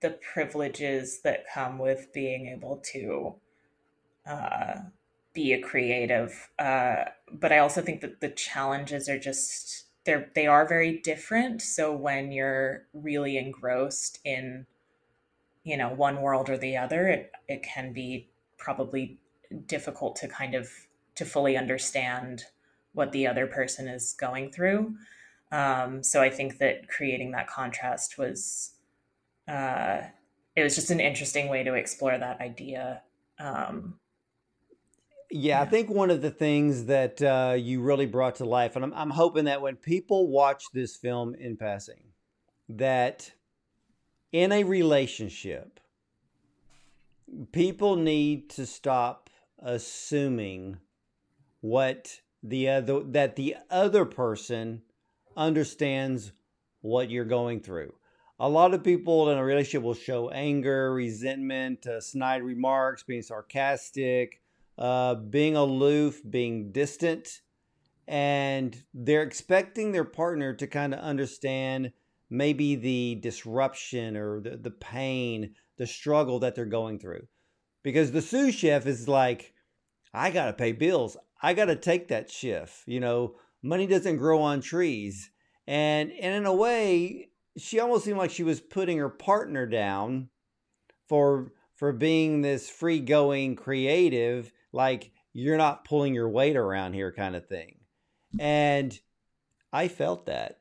the 0.00 0.18
privileges 0.32 1.22
that 1.22 1.46
come 1.52 1.78
with 1.78 2.12
being 2.12 2.48
able 2.48 2.82
to 2.92 3.34
uh, 4.26 4.80
be 5.32 5.52
a 5.52 5.62
creative. 5.62 6.50
Uh, 6.58 7.06
but 7.32 7.52
I 7.52 7.58
also 7.58 7.82
think 7.82 8.00
that 8.02 8.20
the 8.20 8.30
challenges 8.30 9.08
are 9.08 9.18
just 9.18 9.85
they're 10.06 10.30
they 10.34 10.46
are 10.46 10.66
very 10.66 10.98
different. 11.00 11.60
So 11.60 11.92
when 11.94 12.32
you're 12.32 12.86
really 12.94 13.36
engrossed 13.36 14.20
in 14.24 14.66
you 15.64 15.76
know 15.76 15.90
one 15.90 16.22
world 16.22 16.48
or 16.48 16.56
the 16.56 16.76
other 16.76 17.08
it 17.08 17.32
it 17.48 17.62
can 17.62 17.92
be 17.92 18.30
probably 18.56 19.18
difficult 19.66 20.16
to 20.16 20.28
kind 20.28 20.54
of 20.54 20.68
to 21.16 21.24
fully 21.24 21.56
understand 21.56 22.44
what 22.94 23.12
the 23.12 23.26
other 23.26 23.46
person 23.46 23.88
is 23.88 24.14
going 24.18 24.50
through. 24.50 24.94
Um, 25.52 26.02
so 26.02 26.22
i 26.22 26.30
think 26.30 26.58
that 26.58 26.88
creating 26.88 27.30
that 27.32 27.46
contrast 27.46 28.18
was 28.18 28.72
uh, 29.48 30.00
it 30.56 30.62
was 30.64 30.74
just 30.74 30.90
an 30.90 30.98
interesting 30.98 31.48
way 31.48 31.62
to 31.62 31.74
explore 31.74 32.18
that 32.18 32.40
idea 32.40 33.02
um, 33.38 33.98
yeah, 35.36 35.60
I 35.60 35.66
think 35.66 35.90
one 35.90 36.10
of 36.10 36.22
the 36.22 36.30
things 36.30 36.86
that 36.86 37.20
uh, 37.20 37.54
you 37.58 37.82
really 37.82 38.06
brought 38.06 38.36
to 38.36 38.44
life, 38.44 38.74
and 38.74 38.84
I'm, 38.84 38.94
I'm 38.94 39.10
hoping 39.10 39.44
that 39.44 39.60
when 39.60 39.76
people 39.76 40.28
watch 40.28 40.64
this 40.72 40.96
film 40.96 41.34
in 41.34 41.56
passing, 41.56 42.12
that 42.68 43.32
in 44.32 44.50
a 44.50 44.64
relationship, 44.64 45.78
people 47.52 47.96
need 47.96 48.50
to 48.50 48.66
stop 48.66 49.28
assuming 49.58 50.78
what 51.60 52.20
the 52.42 52.68
other 52.68 53.00
that 53.00 53.36
the 53.36 53.56
other 53.70 54.04
person 54.04 54.82
understands 55.36 56.32
what 56.80 57.10
you're 57.10 57.24
going 57.24 57.60
through. 57.60 57.92
A 58.38 58.48
lot 58.48 58.74
of 58.74 58.84
people 58.84 59.30
in 59.30 59.38
a 59.38 59.44
relationship 59.44 59.82
will 59.82 59.94
show 59.94 60.30
anger, 60.30 60.92
resentment, 60.92 61.86
uh, 61.86 62.00
snide 62.00 62.42
remarks, 62.42 63.02
being 63.02 63.22
sarcastic, 63.22 64.40
uh, 64.78 65.14
being 65.14 65.56
aloof, 65.56 66.20
being 66.28 66.72
distant, 66.72 67.40
and 68.06 68.84
they're 68.94 69.22
expecting 69.22 69.92
their 69.92 70.04
partner 70.04 70.54
to 70.54 70.66
kind 70.66 70.94
of 70.94 71.00
understand 71.00 71.92
maybe 72.30 72.76
the 72.76 73.16
disruption 73.16 74.16
or 74.16 74.40
the, 74.40 74.56
the 74.56 74.70
pain, 74.70 75.54
the 75.76 75.86
struggle 75.86 76.38
that 76.40 76.54
they're 76.54 76.64
going 76.64 76.98
through. 76.98 77.26
Because 77.82 78.12
the 78.12 78.22
sous 78.22 78.54
chef 78.54 78.86
is 78.86 79.08
like, 79.08 79.54
I 80.12 80.30
got 80.30 80.46
to 80.46 80.52
pay 80.52 80.72
bills. 80.72 81.16
I 81.40 81.54
got 81.54 81.66
to 81.66 81.76
take 81.76 82.08
that 82.08 82.30
shift. 82.30 82.82
You 82.86 83.00
know, 83.00 83.36
money 83.62 83.86
doesn't 83.86 84.16
grow 84.16 84.40
on 84.40 84.60
trees. 84.60 85.30
And, 85.66 86.12
and 86.12 86.34
in 86.34 86.46
a 86.46 86.54
way, 86.54 87.30
she 87.56 87.80
almost 87.80 88.04
seemed 88.04 88.18
like 88.18 88.30
she 88.30 88.42
was 88.42 88.60
putting 88.60 88.98
her 88.98 89.08
partner 89.08 89.66
down 89.66 90.28
for 91.08 91.52
for 91.74 91.92
being 91.92 92.40
this 92.40 92.68
free 92.70 93.00
going 93.00 93.54
creative 93.54 94.50
like 94.76 95.10
you're 95.32 95.56
not 95.56 95.84
pulling 95.84 96.14
your 96.14 96.28
weight 96.28 96.56
around 96.56 96.92
here 96.92 97.12
kind 97.12 97.34
of 97.34 97.48
thing. 97.48 97.78
And 98.38 98.96
I 99.72 99.88
felt 99.88 100.26
that. 100.26 100.58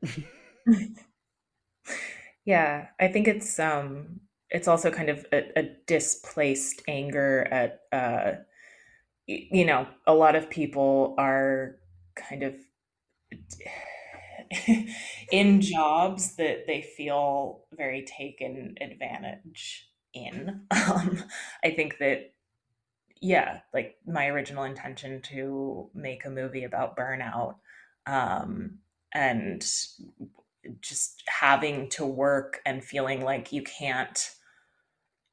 yeah, 2.46 2.88
I 3.00 3.10
think 3.10 3.28
it's 3.28 3.60
um 3.60 4.22
it's 4.50 4.68
also 4.68 4.90
kind 4.90 5.10
of 5.10 5.26
a, 5.32 5.60
a 5.60 5.70
displaced 5.86 6.82
anger 6.88 7.48
at 7.52 7.82
uh, 7.92 8.40
you 9.28 9.66
know 9.66 9.88
a 10.08 10.14
lot 10.14 10.36
of 10.36 10.50
people 10.50 11.16
are 11.18 11.76
kind 12.16 12.44
of 12.44 12.56
in 15.32 15.62
jobs 15.62 16.36
that 16.38 16.68
they 16.68 16.82
feel 16.82 17.66
very 17.74 18.04
taken 18.06 18.76
advantage 18.82 19.90
in. 20.14 20.62
Um, 20.72 21.24
I 21.64 21.72
think 21.72 21.98
that, 22.00 22.35
yeah, 23.26 23.62
like 23.74 23.96
my 24.06 24.28
original 24.28 24.66
intention 24.66 25.20
to 25.24 25.90
make 25.96 26.26
a 26.26 26.30
movie 26.30 26.64
about 26.64 26.96
burnout 26.96 27.56
um, 28.06 28.78
and 29.12 29.66
just 30.80 31.24
having 31.28 31.90
to 31.90 32.06
work 32.06 32.60
and 32.68 32.84
feeling 32.84 33.24
like 33.24 33.52
you 33.52 33.64
can't 33.64 34.30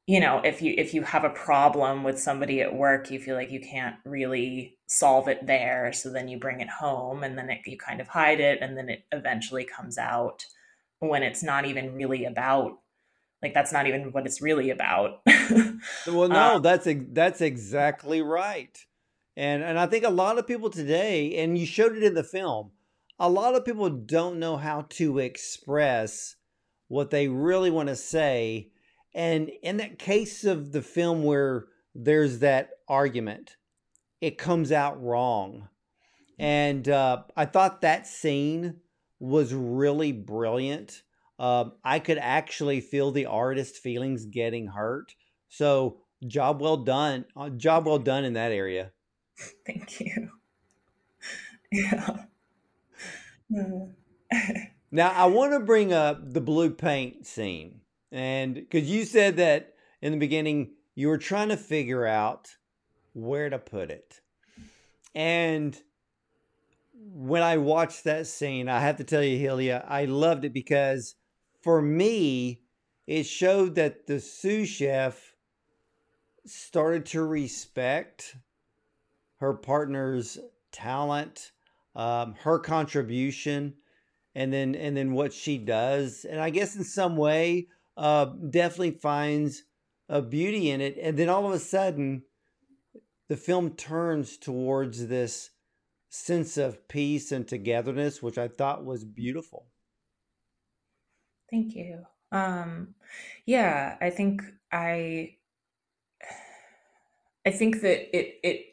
you 0.05 0.19
know 0.19 0.41
if 0.43 0.61
you 0.61 0.73
if 0.77 0.93
you 0.93 1.01
have 1.01 1.23
a 1.23 1.29
problem 1.29 2.03
with 2.03 2.19
somebody 2.19 2.61
at 2.61 2.75
work 2.75 3.09
you 3.09 3.19
feel 3.19 3.35
like 3.35 3.49
you 3.51 3.59
can't 3.59 3.95
really 4.05 4.77
solve 4.85 5.27
it 5.27 5.45
there 5.47 5.91
so 5.93 6.11
then 6.11 6.27
you 6.27 6.37
bring 6.37 6.59
it 6.61 6.69
home 6.69 7.23
and 7.23 7.37
then 7.37 7.49
it, 7.49 7.59
you 7.65 7.77
kind 7.77 8.01
of 8.01 8.07
hide 8.07 8.39
it 8.39 8.59
and 8.61 8.77
then 8.77 8.89
it 8.89 9.05
eventually 9.11 9.63
comes 9.63 9.97
out 9.97 10.45
when 10.99 11.23
it's 11.23 11.41
not 11.41 11.65
even 11.65 11.95
really 11.95 12.25
about 12.25 12.73
like 13.43 13.53
that's 13.53 13.73
not 13.73 13.87
even 13.87 14.11
what 14.11 14.25
it's 14.25 14.41
really 14.41 14.69
about 14.69 15.21
well 16.07 16.29
no 16.29 16.55
um, 16.55 16.61
that's 16.61 16.87
that's 17.11 17.41
exactly 17.41 18.21
right 18.21 18.85
and 19.35 19.61
and 19.61 19.77
i 19.77 19.85
think 19.85 20.03
a 20.03 20.09
lot 20.09 20.39
of 20.39 20.47
people 20.47 20.69
today 20.69 21.37
and 21.37 21.57
you 21.57 21.65
showed 21.65 21.95
it 21.95 22.03
in 22.03 22.13
the 22.13 22.23
film 22.23 22.71
a 23.19 23.29
lot 23.29 23.53
of 23.53 23.65
people 23.65 23.89
don't 23.89 24.39
know 24.39 24.57
how 24.57 24.85
to 24.89 25.19
express 25.19 26.35
what 26.87 27.11
they 27.11 27.27
really 27.27 27.69
want 27.69 27.89
to 27.89 27.95
say 27.95 28.69
and 29.13 29.51
in 29.61 29.77
that 29.77 29.99
case 29.99 30.43
of 30.43 30.71
the 30.71 30.81
film 30.81 31.23
where 31.23 31.67
there's 31.93 32.39
that 32.39 32.71
argument, 32.87 33.57
it 34.21 34.37
comes 34.37 34.71
out 34.71 35.01
wrong. 35.01 35.69
And 36.39 36.87
uh, 36.89 37.23
I 37.37 37.45
thought 37.45 37.81
that 37.81 38.07
scene 38.07 38.77
was 39.19 39.53
really 39.53 40.11
brilliant. 40.11 41.03
Uh, 41.39 41.65
I 41.83 41.99
could 41.99 42.17
actually 42.17 42.79
feel 42.81 43.11
the 43.11 43.25
artist 43.25 43.77
feelings 43.77 44.25
getting 44.25 44.67
hurt. 44.67 45.13
So 45.49 45.97
job 46.27 46.61
well 46.61 46.77
done. 46.77 47.25
Uh, 47.35 47.49
job 47.49 47.85
well 47.85 47.99
done 47.99 48.23
in 48.23 48.33
that 48.33 48.51
area. 48.51 48.91
Thank 49.65 49.99
you. 49.99 50.29
Yeah. 51.75 52.25
now 54.91 55.09
I 55.09 55.25
want 55.25 55.53
to 55.53 55.59
bring 55.59 55.91
up 55.91 56.33
the 56.33 56.39
blue 56.39 56.69
paint 56.69 57.25
scene. 57.25 57.81
And 58.11 58.53
because 58.53 58.87
you 58.87 59.05
said 59.05 59.37
that 59.37 59.73
in 59.99 60.11
the 60.11 60.19
beginning, 60.19 60.73
you 60.93 61.07
were 61.07 61.17
trying 61.17 61.49
to 61.49 61.57
figure 61.57 62.05
out 62.05 62.49
where 63.13 63.49
to 63.49 63.57
put 63.57 63.89
it. 63.89 64.21
And 65.15 65.75
when 66.93 67.41
I 67.43 67.57
watched 67.57 68.03
that 68.03 68.27
scene, 68.27 68.69
I 68.69 68.79
have 68.79 68.97
to 68.97 69.03
tell 69.03 69.23
you, 69.23 69.37
Hillia, 69.39 69.83
I 69.87 70.05
loved 70.05 70.45
it 70.45 70.53
because 70.53 71.15
for 71.63 71.81
me, 71.81 72.61
it 73.07 73.23
showed 73.23 73.75
that 73.75 74.05
the 74.05 74.19
sous 74.19 74.67
chef 74.67 75.33
started 76.45 77.05
to 77.07 77.23
respect 77.23 78.35
her 79.37 79.53
partner's 79.53 80.37
talent, 80.71 81.51
um, 81.95 82.35
her 82.41 82.59
contribution, 82.59 83.75
and 84.35 84.51
then 84.51 84.75
and 84.75 84.97
then 84.97 85.13
what 85.13 85.33
she 85.33 85.57
does. 85.57 86.25
And 86.25 86.39
I 86.39 86.49
guess 86.49 86.75
in 86.75 86.83
some 86.83 87.15
way, 87.15 87.67
uh, 87.95 88.25
definitely 88.25 88.91
finds 88.91 89.63
a 90.09 90.21
beauty 90.21 90.69
in 90.69 90.81
it. 90.81 90.97
And 91.01 91.17
then 91.17 91.29
all 91.29 91.45
of 91.45 91.53
a 91.53 91.59
sudden, 91.59 92.23
the 93.29 93.37
film 93.37 93.71
turns 93.71 94.37
towards 94.37 95.07
this 95.07 95.51
sense 96.09 96.57
of 96.57 96.87
peace 96.87 97.31
and 97.31 97.47
togetherness, 97.47 98.21
which 98.21 98.37
I 98.37 98.47
thought 98.47 98.85
was 98.85 99.05
beautiful. 99.05 99.67
Thank 101.53 101.75
you. 101.75 101.99
Um, 102.31 102.95
yeah, 103.45 103.95
I 104.01 104.09
think 104.09 104.41
I, 104.71 105.35
I 107.45 107.51
think 107.51 107.81
that 107.81 108.17
it 108.17 108.39
it 108.41 108.65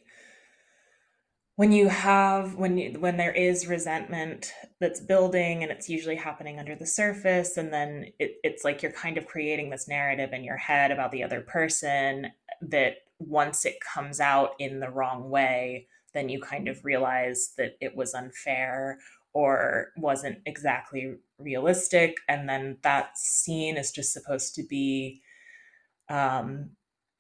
when 1.57 1.73
you 1.73 1.91
have 1.91 2.55
when 2.55 2.79
you, 2.79 2.93
when 2.99 3.19
there 3.19 3.35
is 3.35 3.67
resentment 3.67 4.55
that's 4.81 4.99
building 4.99 5.63
and 5.63 5.71
it's 5.71 5.91
usually 5.91 6.17
happening 6.17 6.59
under 6.59 6.75
the 6.75 6.87
surface 6.87 7.59
and 7.59 7.71
then 7.71 8.07
it, 8.19 8.37
it's 8.43 8.65
like 8.65 8.83
you're 8.83 8.93
kind 8.93 9.19
of 9.19 9.27
creating 9.27 9.69
this 9.69 9.87
narrative 9.87 10.33
in 10.33 10.43
your 10.43 10.57
head 10.57 10.91
about 10.91 11.13
the 11.13 11.23
other 11.23 11.43
person 11.43 12.29
that 12.63 12.95
once 13.19 13.67
it 13.67 13.77
comes 13.83 14.21
out 14.21 14.53
in 14.59 14.81
the 14.81 14.89
wrong 14.89 15.29
way 15.29 15.87
then 16.15 16.31
you 16.31 16.41
kind 16.41 16.67
of 16.67 16.83
realize 16.83 17.53
that 17.59 17.77
it 17.83 17.95
was 17.95 18.15
unfair 18.15 18.99
or 19.33 19.89
wasn't 19.97 20.39
exactly 20.47 21.15
realistic 21.39 22.19
and 22.29 22.49
then 22.49 22.77
that 22.83 23.17
scene 23.17 23.77
is 23.77 23.91
just 23.93 24.13
supposed 24.13 24.55
to 24.55 24.63
be 24.69 25.23
um 26.09 26.71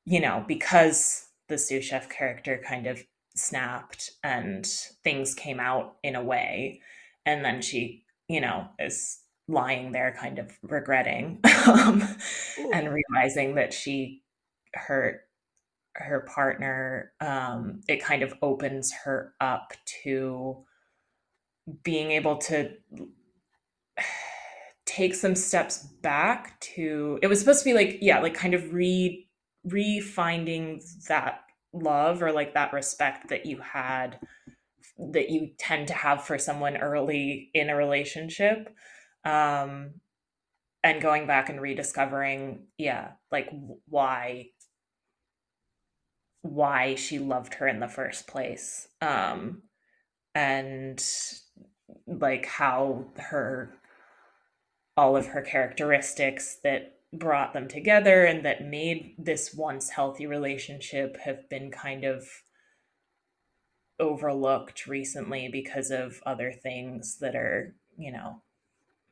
you 0.04 0.20
know 0.20 0.44
because 0.46 1.28
the 1.48 1.56
sous 1.56 1.84
chef 1.84 2.08
character 2.08 2.62
kind 2.66 2.86
of 2.86 3.02
snapped 3.36 4.10
and 4.24 4.66
things 5.04 5.34
came 5.34 5.60
out 5.60 5.96
in 6.02 6.16
a 6.16 6.22
way 6.22 6.80
and 7.26 7.44
then 7.44 7.62
she 7.62 8.04
you 8.28 8.40
know 8.40 8.66
is 8.78 9.20
lying 9.48 9.92
there 9.92 10.14
kind 10.18 10.38
of 10.38 10.52
regretting 10.62 11.40
um, 11.66 12.02
and 12.72 12.88
realizing 12.92 13.56
that 13.56 13.72
she 13.72 14.22
hurt 14.74 15.22
her 15.94 16.20
partner 16.20 17.12
um, 17.20 17.80
it 17.88 18.02
kind 18.02 18.22
of 18.22 18.32
opens 18.42 18.92
her 19.04 19.34
up 19.40 19.72
to 20.04 20.64
being 21.82 22.10
able 22.10 22.36
to 22.36 22.70
take 24.86 25.14
some 25.14 25.34
steps 25.34 25.86
back 26.02 26.58
to 26.60 27.18
it 27.22 27.28
was 27.28 27.38
supposed 27.38 27.60
to 27.60 27.64
be 27.64 27.74
like 27.74 27.98
yeah 28.00 28.20
like 28.20 28.34
kind 28.34 28.54
of 28.54 28.72
re 28.72 29.28
refinding 29.68 30.82
that 31.06 31.42
love 31.72 32.22
or 32.22 32.32
like 32.32 32.54
that 32.54 32.72
respect 32.72 33.28
that 33.28 33.46
you 33.46 33.58
had 33.58 34.18
that 35.12 35.30
you 35.30 35.50
tend 35.58 35.86
to 35.86 35.94
have 35.94 36.24
for 36.24 36.38
someone 36.38 36.76
early 36.76 37.50
in 37.54 37.70
a 37.70 37.76
relationship 37.76 38.74
um 39.24 39.92
and 40.82 41.02
going 41.02 41.26
back 41.26 41.48
and 41.48 41.60
rediscovering 41.60 42.66
yeah 42.78 43.10
like 43.30 43.48
why 43.86 44.46
why 46.42 46.94
she 46.94 47.18
loved 47.18 47.54
her 47.54 47.68
in 47.68 47.80
the 47.80 47.88
first 47.88 48.26
place. 48.26 48.88
Um 49.00 49.62
and 50.34 51.02
like 52.06 52.46
how 52.46 53.06
her 53.16 53.74
all 54.96 55.16
of 55.16 55.28
her 55.28 55.42
characteristics 55.42 56.58
that 56.62 57.00
brought 57.12 57.52
them 57.52 57.68
together 57.68 58.24
and 58.24 58.44
that 58.44 58.64
made 58.64 59.14
this 59.18 59.54
once 59.54 59.90
healthy 59.90 60.26
relationship 60.26 61.16
have 61.24 61.48
been 61.48 61.70
kind 61.70 62.04
of 62.04 62.42
overlooked 63.98 64.86
recently 64.86 65.48
because 65.48 65.90
of 65.90 66.20
other 66.24 66.52
things 66.52 67.18
that 67.18 67.34
are, 67.34 67.74
you 67.96 68.12
know, 68.12 68.42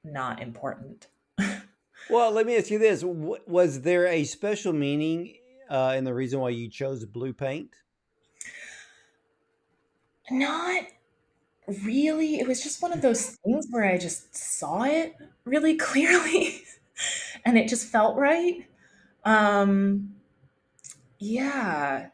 not 0.05 0.41
important. 0.41 1.09
well, 2.11 2.31
let 2.31 2.47
me 2.47 2.57
ask 2.57 2.71
you 2.71 2.79
this 2.79 3.03
Was 3.05 3.83
there 3.83 4.07
a 4.07 4.25
special 4.25 4.73
meaning 4.73 5.35
uh, 5.69 5.95
in 5.97 6.05
the 6.05 6.15
reason 6.15 6.41
why 6.41 6.51
you 6.51 6.69
chose 6.69 7.05
blue 7.05 7.33
paint? 7.33 7.75
Not 10.31 10.85
really. 11.85 12.39
It 12.39 12.49
was 12.49 12.63
just 12.63 12.83
one 12.83 12.93
of 12.93 13.03
those 13.03 13.37
things 13.45 13.67
where 13.71 13.85
I 13.85 13.99
just 13.99 14.37
saw 14.37 14.85
it 14.85 15.15
really 15.45 15.77
clearly 15.77 16.63
and 17.45 17.59
it 17.59 17.69
just 17.69 17.89
felt 17.89 18.17
right. 18.17 18.67
Um, 19.25 20.15
yeah, 21.19 22.09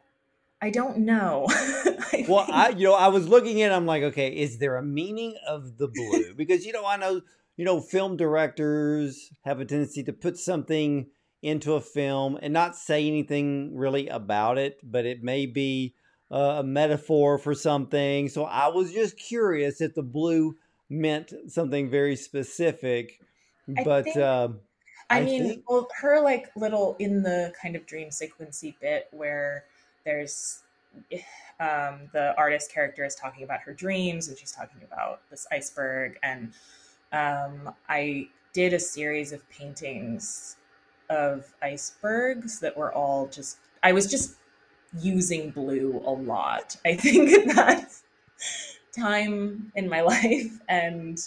I 0.60 0.70
don't 0.70 0.98
know. 0.98 1.46
I 1.48 2.24
well. 2.28 2.46
I 2.50 2.70
you 2.70 2.84
know 2.84 2.94
I 2.94 3.08
was 3.08 3.28
looking 3.28 3.62
at. 3.62 3.72
I'm 3.72 3.86
like, 3.86 4.02
okay, 4.02 4.28
is 4.28 4.58
there 4.58 4.76
a 4.76 4.82
meaning 4.82 5.36
of 5.46 5.78
the 5.78 5.88
blue? 5.88 6.34
Because 6.34 6.64
you 6.64 6.72
know 6.72 6.86
I 6.86 6.96
know 6.96 7.20
you 7.56 7.64
know 7.64 7.80
film 7.80 8.16
directors 8.16 9.30
have 9.44 9.60
a 9.60 9.64
tendency 9.64 10.02
to 10.04 10.12
put 10.12 10.38
something 10.38 11.06
into 11.42 11.74
a 11.74 11.80
film 11.80 12.38
and 12.40 12.54
not 12.54 12.74
say 12.74 13.06
anything 13.06 13.76
really 13.76 14.08
about 14.08 14.56
it, 14.56 14.78
but 14.82 15.04
it 15.04 15.22
may 15.22 15.44
be 15.44 15.94
a 16.30 16.62
metaphor 16.62 17.38
for 17.38 17.54
something. 17.54 18.28
So 18.28 18.44
I 18.44 18.68
was 18.68 18.92
just 18.92 19.18
curious 19.18 19.80
if 19.80 19.94
the 19.94 20.02
blue 20.02 20.56
meant 20.88 21.32
something 21.48 21.90
very 21.90 22.16
specific. 22.16 23.20
But 23.66 24.04
think, 24.04 24.16
um, 24.18 24.60
I, 25.10 25.20
I 25.20 25.24
mean, 25.24 25.48
think... 25.48 25.70
well, 25.70 25.88
her 26.00 26.20
like 26.20 26.50
little 26.56 26.96
in 26.98 27.22
the 27.22 27.52
kind 27.60 27.76
of 27.76 27.86
dream 27.86 28.08
sequency 28.08 28.74
bit 28.80 29.08
where 29.12 29.64
there's 30.04 30.62
um, 31.60 32.08
the 32.12 32.34
artist 32.36 32.72
character 32.72 33.04
is 33.04 33.14
talking 33.14 33.42
about 33.42 33.60
her 33.60 33.72
dreams 33.72 34.28
and 34.28 34.38
she's 34.38 34.52
talking 34.52 34.80
about 34.84 35.20
this 35.30 35.46
iceberg 35.50 36.18
and 36.22 36.52
um, 37.12 37.74
i 37.88 38.28
did 38.52 38.72
a 38.72 38.78
series 38.78 39.32
of 39.32 39.48
paintings 39.50 40.56
of 41.10 41.52
icebergs 41.62 42.60
that 42.60 42.76
were 42.76 42.92
all 42.92 43.26
just 43.26 43.58
I 43.82 43.92
was 43.92 44.10
just 44.10 44.36
using 45.00 45.50
blue 45.50 46.02
a 46.04 46.10
lot. 46.10 46.76
I 46.84 46.94
think 46.94 47.54
that 47.54 47.92
time 48.96 49.72
in 49.74 49.88
my 49.88 50.00
life 50.14 50.60
and 50.68 51.18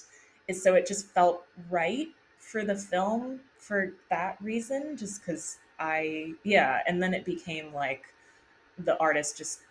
so 0.53 0.75
it 0.75 0.87
just 0.87 1.07
felt 1.07 1.43
right 1.69 2.07
for 2.39 2.63
the 2.63 2.75
film 2.75 3.41
for 3.57 3.93
that 4.09 4.37
reason 4.41 4.95
just 4.95 5.23
cuz 5.25 5.57
I 5.79 6.33
yeah, 6.43 6.81
and 6.87 7.03
then 7.03 7.13
it 7.13 7.25
became 7.25 7.73
like 7.73 8.05
the 8.77 8.97
artist 8.99 9.37
just 9.37 9.61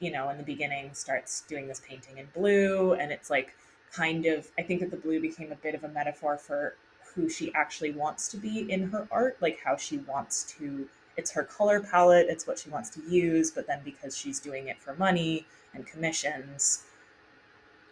you 0.00 0.10
know 0.10 0.28
in 0.28 0.36
the 0.36 0.42
beginning 0.44 0.92
starts 0.92 1.42
doing 1.42 1.66
this 1.68 1.80
painting 1.80 2.18
in 2.18 2.26
blue 2.34 2.92
and 2.94 3.10
it's 3.10 3.30
like 3.30 3.54
kind 3.92 4.26
of 4.26 4.50
i 4.58 4.62
think 4.62 4.80
that 4.80 4.90
the 4.90 4.96
blue 4.96 5.20
became 5.20 5.52
a 5.52 5.56
bit 5.56 5.74
of 5.74 5.84
a 5.84 5.88
metaphor 5.88 6.36
for 6.36 6.74
who 7.14 7.28
she 7.30 7.52
actually 7.54 7.92
wants 7.92 8.28
to 8.28 8.36
be 8.36 8.70
in 8.70 8.90
her 8.90 9.08
art 9.10 9.38
like 9.40 9.60
how 9.64 9.76
she 9.76 9.98
wants 9.98 10.42
to 10.58 10.86
it's 11.16 11.30
her 11.32 11.44
color 11.44 11.80
palette 11.80 12.26
it's 12.28 12.46
what 12.46 12.58
she 12.58 12.70
wants 12.70 12.90
to 12.90 13.00
use 13.08 13.50
but 13.50 13.66
then 13.66 13.80
because 13.84 14.16
she's 14.16 14.40
doing 14.40 14.68
it 14.68 14.80
for 14.80 14.94
money 14.94 15.46
and 15.74 15.86
commissions 15.86 16.84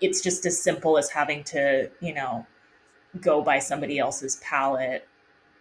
it's 0.00 0.20
just 0.20 0.44
as 0.46 0.61
simple 0.61 0.98
as 0.98 1.11
having 1.11 1.44
to 1.44 1.90
you 2.00 2.14
know 2.14 2.46
go 3.20 3.42
by 3.42 3.58
somebody 3.58 3.98
else's 3.98 4.37
palette 4.37 5.06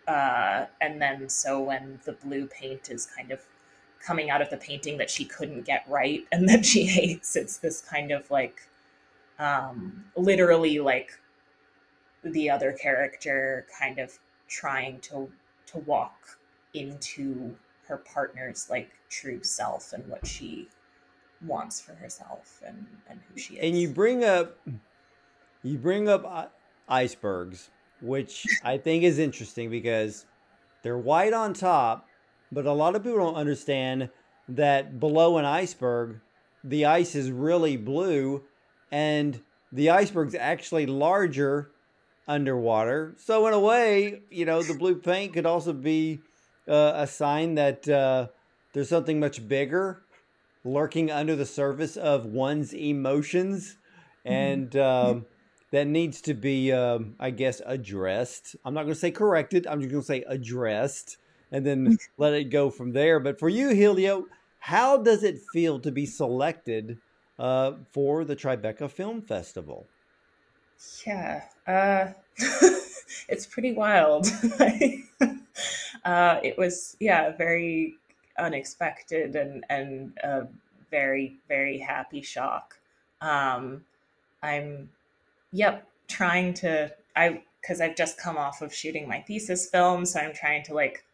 uh, 0.08 0.66
and 0.82 1.02
then 1.02 1.30
so 1.30 1.62
when 1.62 2.00
the 2.06 2.14
blue 2.14 2.48
paint 2.48 2.90
is 2.90 3.06
kind 3.06 3.32
of 3.32 3.42
coming 4.04 4.30
out 4.30 4.42
of 4.42 4.50
the 4.50 4.58
painting 4.58 4.98
that 4.98 5.10
she 5.10 5.26
couldn't 5.26 5.62
get 5.62 5.86
right 5.88 6.26
and 6.32 6.50
that 6.50 6.66
she 6.66 6.84
hates. 6.84 7.36
It's 7.36 7.58
this 7.58 7.82
kind 7.82 8.12
of 8.12 8.30
like 8.32 8.62
um, 9.40 10.06
literally 10.16 10.80
like 10.80 11.12
the 12.24 12.50
other 12.50 12.72
character 12.74 13.66
kind 13.80 14.00
of 14.00 14.18
trying 14.48 15.00
to 15.00 15.32
to 15.68 15.78
walk 15.80 16.38
into 16.74 17.56
her 17.88 17.98
partner's 17.98 18.70
like 18.70 18.92
true 19.10 19.44
self 19.44 19.94
and 19.94 20.08
what 20.08 20.26
she 20.26 20.68
wants 21.46 21.82
for 21.82 21.94
herself 21.94 22.62
and 22.66 22.86
and 23.10 23.20
who 23.30 23.40
she 23.40 23.56
is. 23.56 23.60
And 23.64 23.80
you 23.80 23.90
bring 23.90 24.24
up 24.24 24.58
you 25.64 25.78
bring 25.78 26.10
up 26.10 26.54
icebergs, 26.88 27.70
which 28.02 28.46
I 28.64 28.78
think 28.78 29.04
is 29.04 29.20
interesting 29.20 29.70
because 29.70 30.26
they're 30.84 30.98
white 30.98 31.34
on 31.34 31.54
top 31.54 32.08
but 32.52 32.66
a 32.66 32.74
lot 32.74 32.96
of 32.96 33.04
people 33.04 33.20
don't 33.20 33.36
understand 33.36 34.10
that 34.50 35.00
below 35.00 35.38
an 35.38 35.46
iceberg, 35.46 36.20
the 36.64 36.86
ice 36.86 37.16
is 37.16 37.32
really 37.32 37.78
blue 37.78 38.44
and 38.92 39.42
the 39.72 39.90
iceberg's 39.90 40.36
actually 40.36 40.86
larger 40.86 41.72
underwater. 42.28 43.16
So, 43.18 43.48
in 43.48 43.54
a 43.54 43.60
way, 43.60 44.22
you 44.30 44.46
know, 44.46 44.62
the 44.62 44.74
blue 44.74 44.96
paint 44.96 45.34
could 45.34 45.46
also 45.46 45.72
be 45.72 46.20
uh, 46.68 46.94
a 46.96 47.08
sign 47.08 47.56
that 47.56 47.88
uh, 47.88 48.28
there's 48.74 48.90
something 48.90 49.20
much 49.20 49.48
bigger 49.48 50.04
lurking 50.64 51.10
under 51.10 51.36
the 51.36 51.46
surface 51.46 51.98
of 51.98 52.26
one's 52.26 52.74
emotions. 52.74 53.78
And 54.24 54.76
um, 54.76 55.26
that 55.72 55.88
needs 55.88 56.22
to 56.22 56.34
be, 56.34 56.72
um, 56.72 57.16
I 57.20 57.32
guess, 57.32 57.62
addressed. 57.66 58.56
I'm 58.64 58.74
not 58.74 58.84
going 58.84 58.94
to 58.94 59.00
say 59.00 59.12
corrected, 59.12 59.66
I'm 59.66 59.82
just 59.82 59.92
going 59.92 60.04
to 60.04 60.08
say 60.08 60.24
addressed 60.28 61.18
and 61.52 61.66
then 61.66 61.98
let 62.18 62.34
it 62.34 62.46
go 62.46 62.70
from 62.70 62.94
there. 62.94 63.20
But 63.20 63.40
for 63.40 63.50
you, 63.50 63.70
Hillia, 63.70 64.24
how 64.60 64.98
does 64.98 65.24
it 65.24 65.40
feel 65.52 65.80
to 65.80 65.92
be 65.92 66.06
selected 66.06 66.98
uh, 67.40 67.74
for 67.92 68.24
the 68.24 68.36
Tribeca 68.36 68.90
Film 68.90 69.22
Festival? 69.22 69.88
Yeah, 71.06 71.44
uh, 71.68 72.14
it's 73.28 73.46
pretty 73.46 73.74
wild. 73.74 74.28
uh, 76.06 76.40
it 76.44 76.58
was, 76.58 76.98
yeah, 77.00 77.36
very 77.36 77.96
unexpected 78.40 79.36
and 79.36 79.64
and 79.70 80.14
a 80.24 80.48
very 80.90 81.38
very 81.48 81.78
happy 81.78 82.22
shock. 82.22 82.78
Um, 83.22 83.84
I'm, 84.42 84.90
yep, 85.52 85.88
trying 86.08 86.54
to 86.56 86.92
I 87.16 87.44
because 87.62 87.80
I've 87.80 87.96
just 87.96 88.18
come 88.18 88.38
off 88.38 88.62
of 88.62 88.74
shooting 88.74 89.08
my 89.08 89.22
thesis 89.22 89.70
film, 89.70 90.06
so 90.06 90.20
I'm 90.20 90.34
trying 90.34 90.64
to 90.64 90.74
like 90.74 91.06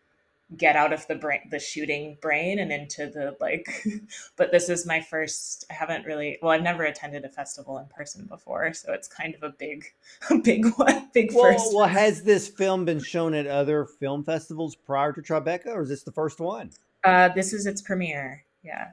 get 0.56 0.78
out 0.78 0.94
of 0.94 1.06
the 1.08 1.16
brain 1.16 1.42
the 1.52 1.60
shooting 1.60 2.18
brain 2.22 2.58
and 2.58 2.72
into 2.72 3.08
the 3.08 3.36
like 3.42 3.86
but 4.38 4.50
this 4.52 4.70
is 4.70 4.86
my 4.86 5.02
first 5.02 5.66
i 5.70 5.74
haven't 5.74 6.06
really 6.06 6.38
well 6.42 6.52
i've 6.52 6.64
never 6.64 6.84
attended 6.84 7.26
a 7.26 7.30
festival 7.30 7.78
in 7.78 7.86
person 7.88 8.26
before 8.26 8.72
so 8.74 8.94
it's 8.94 9.10
kind 9.10 9.36
of 9.36 9.44
a 9.44 9.50
big 9.50 9.84
a 10.30 10.38
big 10.38 10.66
one 10.78 11.10
big 11.14 11.34
well, 11.34 11.52
first 11.52 11.76
well 11.76 11.88
has 11.88 12.24
this 12.24 12.48
film 12.48 12.86
been 12.86 13.00
shown 13.00 13.34
at 13.34 13.46
other 13.46 13.86
film 13.86 14.24
festivals 14.24 14.76
prior 14.76 15.12
to 15.12 15.22
tribeca 15.22 15.68
or 15.68 15.82
is 15.82 15.90
this 15.90 16.04
the 16.04 16.12
first 16.12 16.40
one? 16.40 16.72
Uh 17.04 17.30
this 17.30 17.54
is 17.54 17.66
its 17.66 17.82
premiere 17.82 18.46
yeah. 18.64 18.92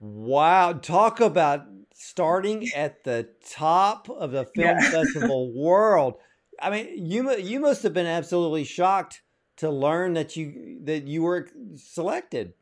Wow 0.00 0.72
talk 0.74 1.20
about 1.20 1.66
starting 1.94 2.68
at 2.74 3.04
the 3.04 3.28
top 3.50 4.08
of 4.08 4.32
the 4.32 4.44
film 4.44 4.76
yeah. 4.78 4.80
festival 4.90 5.52
world. 5.52 6.14
I 6.60 6.70
mean 6.70 7.06
you 7.06 7.36
you 7.36 7.60
must 7.60 7.82
have 7.82 7.94
been 7.94 8.06
absolutely 8.06 8.64
shocked 8.64 9.22
to 9.56 9.70
learn 9.70 10.14
that 10.14 10.36
you 10.36 10.78
that 10.84 11.06
you 11.06 11.22
were 11.22 11.48
selected. 11.76 12.54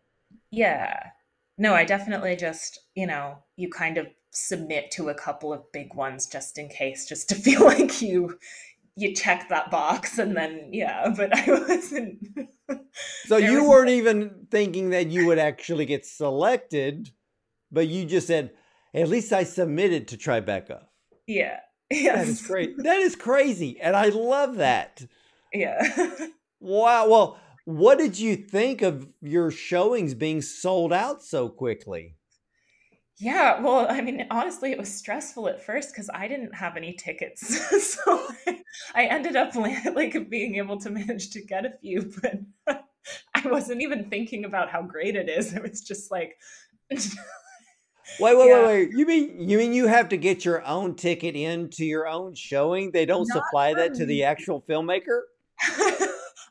Yeah. 0.50 1.10
No, 1.56 1.74
I 1.74 1.84
definitely 1.84 2.36
just, 2.36 2.80
you 2.94 3.06
know, 3.06 3.38
you 3.56 3.70
kind 3.70 3.98
of 3.98 4.06
submit 4.30 4.90
to 4.90 5.08
a 5.08 5.14
couple 5.14 5.52
of 5.52 5.70
big 5.72 5.94
ones 5.94 6.26
just 6.26 6.58
in 6.58 6.68
case 6.68 7.06
just 7.06 7.28
to 7.28 7.34
feel 7.34 7.64
like 7.64 8.02
you 8.02 8.38
you 8.96 9.12
check 9.14 9.48
that 9.48 9.70
box 9.70 10.18
and 10.18 10.36
then 10.36 10.68
yeah, 10.72 11.12
but 11.16 11.36
I 11.36 11.44
wasn't 11.68 12.48
So 13.26 13.36
you 13.36 13.60
was... 13.60 13.68
weren't 13.68 13.90
even 13.90 14.46
thinking 14.50 14.90
that 14.90 15.08
you 15.08 15.26
would 15.26 15.38
actually 15.38 15.84
get 15.84 16.06
selected, 16.06 17.10
but 17.72 17.88
you 17.88 18.04
just 18.04 18.26
said 18.26 18.52
at 18.92 19.08
least 19.08 19.32
I 19.32 19.44
submitted 19.44 20.08
to 20.08 20.16
Tribeca. 20.16 20.84
Yeah. 21.26 21.60
Yes. 21.90 22.16
That 22.24 22.28
is 22.28 22.46
great. 22.46 22.78
That 22.78 22.98
is 22.98 23.16
crazy. 23.16 23.80
And 23.80 23.96
I 23.96 24.08
love 24.08 24.56
that. 24.56 25.04
Yeah. 25.52 25.82
Wow. 26.60 27.08
Well, 27.08 27.38
what 27.64 27.98
did 27.98 28.18
you 28.18 28.36
think 28.36 28.82
of 28.82 29.08
your 29.22 29.50
showings 29.50 30.14
being 30.14 30.42
sold 30.42 30.92
out 30.92 31.22
so 31.22 31.48
quickly? 31.48 32.16
Yeah, 33.18 33.60
well, 33.60 33.86
I 33.88 34.00
mean, 34.00 34.26
honestly, 34.30 34.72
it 34.72 34.78
was 34.78 34.92
stressful 34.92 35.48
at 35.48 35.64
first 35.64 35.92
because 35.92 36.10
I 36.12 36.26
didn't 36.26 36.54
have 36.54 36.76
any 36.76 36.94
tickets, 36.94 37.94
so 38.04 38.28
I 38.94 39.04
ended 39.04 39.36
up 39.36 39.54
like 39.94 40.28
being 40.28 40.56
able 40.56 40.78
to 40.80 40.90
manage 40.90 41.30
to 41.30 41.40
get 41.40 41.64
a 41.64 41.70
few, 41.80 42.12
but 42.66 42.84
I 43.34 43.48
wasn't 43.48 43.82
even 43.82 44.10
thinking 44.10 44.44
about 44.44 44.68
how 44.68 44.82
great 44.82 45.14
it 45.14 45.28
is. 45.28 45.54
It 45.54 45.62
was 45.62 45.80
just 45.80 46.10
like, 46.10 46.36
wait, 46.90 47.08
wait, 48.18 48.48
yeah. 48.48 48.66
wait, 48.66 48.66
wait. 48.66 48.90
You 48.92 49.06
mean 49.06 49.48
you 49.48 49.58
mean 49.58 49.72
you 49.72 49.86
have 49.86 50.08
to 50.08 50.16
get 50.16 50.44
your 50.44 50.64
own 50.66 50.96
ticket 50.96 51.36
into 51.36 51.84
your 51.84 52.08
own 52.08 52.34
showing? 52.34 52.90
They 52.90 53.06
don't 53.06 53.28
Not 53.28 53.44
supply 53.44 53.74
that 53.74 53.94
to 53.94 54.06
the 54.06 54.24
actual 54.24 54.60
filmmaker. 54.68 55.20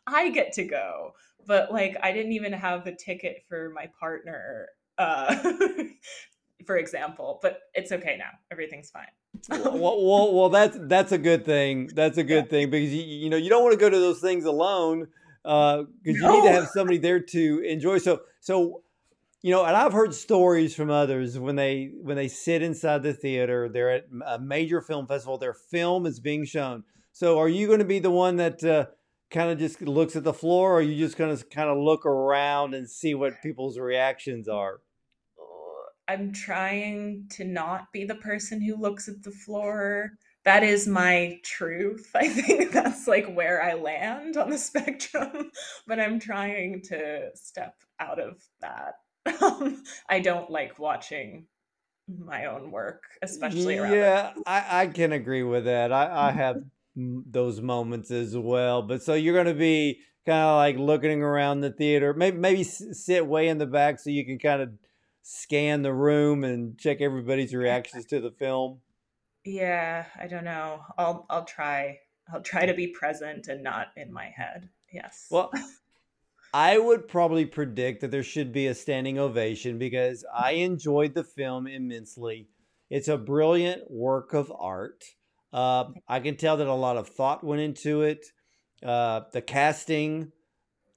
I 0.08 0.30
get 0.30 0.54
to 0.54 0.64
go. 0.64 1.14
But 1.46 1.72
like 1.72 1.98
I 2.02 2.12
didn't 2.12 2.32
even 2.34 2.54
have 2.54 2.86
the 2.86 2.94
ticket 2.94 3.44
for 3.50 3.72
my 3.76 3.90
partner, 4.00 4.68
uh, 4.98 5.36
for 6.66 6.78
example. 6.78 7.40
But 7.42 7.60
it's 7.74 7.92
okay 7.92 8.16
now. 8.18 8.30
Everything's 8.52 8.90
fine. 8.90 9.08
well, 9.50 10.02
well, 10.02 10.34
well, 10.34 10.50
that's 10.50 10.78
that's 10.82 11.12
a 11.12 11.18
good 11.18 11.46
thing. 11.46 11.90
That's 11.94 12.18
a 12.18 12.24
good 12.24 12.46
yeah. 12.46 12.50
thing 12.50 12.70
because 12.70 12.94
you 12.94 13.04
you 13.04 13.30
know 13.30 13.38
you 13.38 13.50
don't 13.50 13.64
want 13.64 13.74
to 13.74 13.80
go 13.80 13.90
to 13.90 14.00
those 14.00 14.22
things 14.22 14.46
alone 14.46 15.08
because 15.44 15.86
uh, 15.86 15.86
you 16.04 16.22
no. 16.22 16.40
need 16.40 16.48
to 16.48 16.54
have 16.54 16.70
somebody 16.70 16.98
there 16.98 17.20
to 17.20 17.60
enjoy. 17.68 17.98
So 17.98 18.22
so 18.40 18.84
you 19.44 19.52
know, 19.52 19.66
and 19.66 19.76
I've 19.76 19.92
heard 19.92 20.14
stories 20.14 20.74
from 20.74 20.90
others 20.90 21.38
when 21.38 21.58
they 21.58 21.92
when 22.02 22.16
they 22.16 22.30
sit 22.30 22.62
inside 22.62 23.04
the 23.04 23.14
theater, 23.14 23.68
they're 23.68 23.92
at 23.92 24.06
a 24.26 24.40
major 24.40 24.82
film 24.82 25.06
festival, 25.06 25.38
their 25.38 25.54
film 25.54 26.06
is 26.06 26.22
being 26.22 26.46
shown. 26.46 26.86
So, 27.12 27.38
are 27.38 27.50
you 27.50 27.68
going 27.68 27.80
to 27.80 27.86
be 27.86 28.00
the 28.00 28.10
one 28.10 28.38
that 28.38 28.64
uh, 28.64 28.86
kind 29.32 29.50
of 29.50 29.60
just 29.60 29.82
looks 29.82 30.16
at 30.16 30.24
the 30.24 30.34
floor, 30.34 30.78
or 30.78 30.82
you 30.82 30.98
just 30.98 31.18
to 31.18 31.38
kind 31.46 31.70
of 31.70 31.78
look 31.78 32.06
around 32.06 32.74
and 32.74 32.90
see 32.90 33.14
what 33.16 33.42
people's 33.42 33.78
reactions 33.78 34.48
are? 34.48 34.80
I'm 36.08 36.34
trying 36.34 37.28
to 37.32 37.46
not 37.46 37.92
be 37.92 38.06
the 38.06 38.16
person 38.16 38.62
who 38.62 38.76
looks 38.76 39.08
at 39.08 39.24
the 39.24 39.32
floor. 39.32 40.12
That 40.44 40.64
is 40.64 40.88
my 40.88 41.40
truth. 41.44 42.12
I 42.16 42.28
think 42.28 42.72
that's 42.72 43.08
like 43.08 43.34
where 43.34 43.64
I 43.64 43.74
land 43.74 44.38
on 44.38 44.50
the 44.50 44.58
spectrum, 44.70 45.52
but 45.88 46.00
I'm 46.00 46.20
trying 46.20 46.82
to 46.90 47.30
step 47.36 47.76
out 48.00 48.20
of 48.20 48.44
that. 48.62 48.96
I 50.10 50.20
don't 50.20 50.50
like 50.50 50.80
watching 50.80 51.46
my 52.08 52.46
own 52.46 52.72
work, 52.72 53.04
especially 53.22 53.78
around. 53.78 53.94
Yeah, 53.94 54.34
I, 54.46 54.82
I 54.82 54.88
can 54.88 55.14
agree 55.14 55.44
with 55.44 55.66
that. 55.66 55.94
I, 55.94 56.28
I 56.28 56.32
have 56.32 56.58
those 56.96 57.62
moments 57.62 58.12
as 58.12 58.38
well. 58.38 58.82
But 58.82 59.04
so 59.04 59.14
you're 59.14 59.34
going 59.34 59.54
to 59.54 59.60
be 59.60 60.00
kind 60.26 60.44
of 60.44 60.58
like 60.58 60.78
looking 60.78 61.22
around 61.22 61.62
the 61.62 61.72
theater, 61.72 62.14
maybe 62.14 62.38
maybe 62.38 62.64
sit 62.64 63.28
way 63.28 63.48
in 63.48 63.58
the 63.58 63.66
back 63.66 64.00
so 64.00 64.10
you 64.10 64.26
can 64.26 64.40
kind 64.40 64.62
of 64.62 64.70
scan 65.22 65.82
the 65.82 65.94
room 65.94 66.44
and 66.44 66.78
check 66.78 67.02
everybody's 67.02 67.54
reactions 67.56 68.06
to 68.06 68.20
the 68.20 68.32
film. 68.32 68.80
Yeah, 69.46 70.06
I 70.20 70.28
don't 70.28 70.46
know. 70.46 70.82
I'll 70.98 71.26
I'll 71.30 71.46
try. 71.46 72.00
I'll 72.34 72.42
try 72.42 72.66
to 72.66 72.74
be 72.74 72.88
present 72.88 73.48
and 73.48 73.64
not 73.64 73.88
in 73.98 74.14
my 74.14 74.32
head. 74.36 74.70
Yes. 74.94 75.28
Well, 75.30 75.52
I 76.54 76.78
would 76.78 77.08
probably 77.08 77.46
predict 77.46 78.02
that 78.02 78.12
there 78.12 78.24
should 78.24 78.54
be 78.54 78.68
a 78.68 78.76
standing 78.76 79.18
ovation 79.18 79.78
because 79.78 80.24
I 80.34 80.52
enjoyed 80.52 81.16
the 81.16 81.24
film 81.24 81.68
immensely. 81.68 82.48
It's 82.90 83.08
a 83.08 83.18
brilliant 83.18 83.90
work 83.90 84.34
of 84.34 84.54
art. 84.58 85.04
Uh, 85.54 85.86
I 86.08 86.20
can 86.20 86.36
tell 86.36 86.58
that 86.58 86.68
a 86.68 86.74
lot 86.74 86.98
of 86.98 87.08
thought 87.08 87.44
went 87.44 87.62
into 87.62 88.02
it. 88.02 88.26
Uh, 88.84 89.22
the 89.32 89.42
casting, 89.42 90.32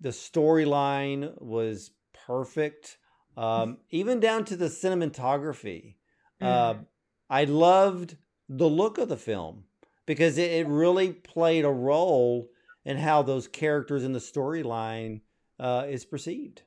the 0.00 0.08
storyline 0.08 1.40
was 1.40 1.90
perfect, 2.26 2.96
um, 3.36 3.78
even 3.90 4.18
down 4.18 4.44
to 4.46 4.56
the 4.56 4.66
cinematography. 4.66 5.96
Uh, 6.40 6.74
Mm. 6.74 6.86
I 7.28 7.44
loved 7.44 8.16
the 8.48 8.68
look 8.68 8.98
of 8.98 9.08
the 9.08 9.16
film 9.16 9.64
because 10.06 10.38
it, 10.38 10.50
it 10.50 10.66
really 10.68 11.12
played 11.12 11.64
a 11.64 11.70
role 11.70 12.48
in 12.84 12.96
how 12.96 13.22
those 13.22 13.48
characters 13.48 14.04
in 14.04 14.12
the 14.12 14.20
storyline 14.20 15.20
uh, 15.58 15.86
is 15.88 16.04
perceived. 16.04 16.62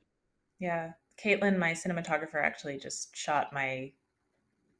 Yeah. 0.58 0.92
Caitlin, 1.22 1.58
my 1.58 1.72
cinematographer, 1.72 2.42
actually 2.42 2.78
just 2.78 3.14
shot 3.16 3.52
my 3.52 3.92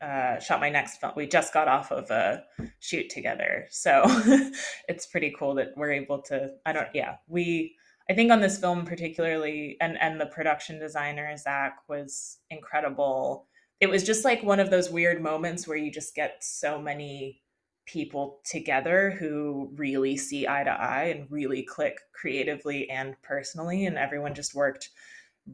uh, 0.01 0.39
shot 0.39 0.61
my 0.61 0.71
next 0.71 0.99
film. 0.99 1.13
We 1.15 1.27
just 1.27 1.53
got 1.53 1.69
off 1.69 1.93
of 1.93 2.11
a 2.11 2.45
shoot 2.79 3.11
together, 3.11 3.67
so 3.71 4.03
it's 4.89 5.07
pretty 5.07 5.35
cool 5.39 5.55
that 5.57 5.73
we're 5.77 5.93
able 5.93 6.23
to. 6.23 6.51
I 6.65 6.73
don't. 6.73 6.89
Yeah, 6.95 7.17
we. 7.29 7.77
I 8.09 8.15
think 8.15 8.33
on 8.33 8.41
this 8.41 8.59
film 8.59 8.87
particularly, 8.87 9.77
and 9.81 10.01
and 10.01 10.21
the 10.21 10.27
production 10.27 10.79
designer 10.79 11.37
Zach 11.37 11.79
was 11.89 12.39
incredible. 12.49 13.47
It 13.81 13.89
was 13.89 14.03
just 14.05 14.25
like 14.25 14.43
one 14.43 14.61
of 14.61 14.71
those 14.71 14.91
weird 14.91 15.23
moments 15.23 15.69
where 15.69 15.77
you 15.77 15.91
just 15.91 16.15
get 16.15 16.43
so 16.43 16.81
many 16.81 17.43
people 17.87 18.41
together 18.45 19.11
who 19.19 19.71
really 19.75 20.17
see 20.17 20.47
eye 20.47 20.65
to 20.65 20.71
eye 20.71 21.05
and 21.05 21.31
really 21.31 21.63
click 21.63 21.99
creatively 22.13 22.89
and 22.89 23.17
personally, 23.23 23.85
and 23.85 23.99
everyone 23.99 24.35
just 24.35 24.55
worked 24.55 24.89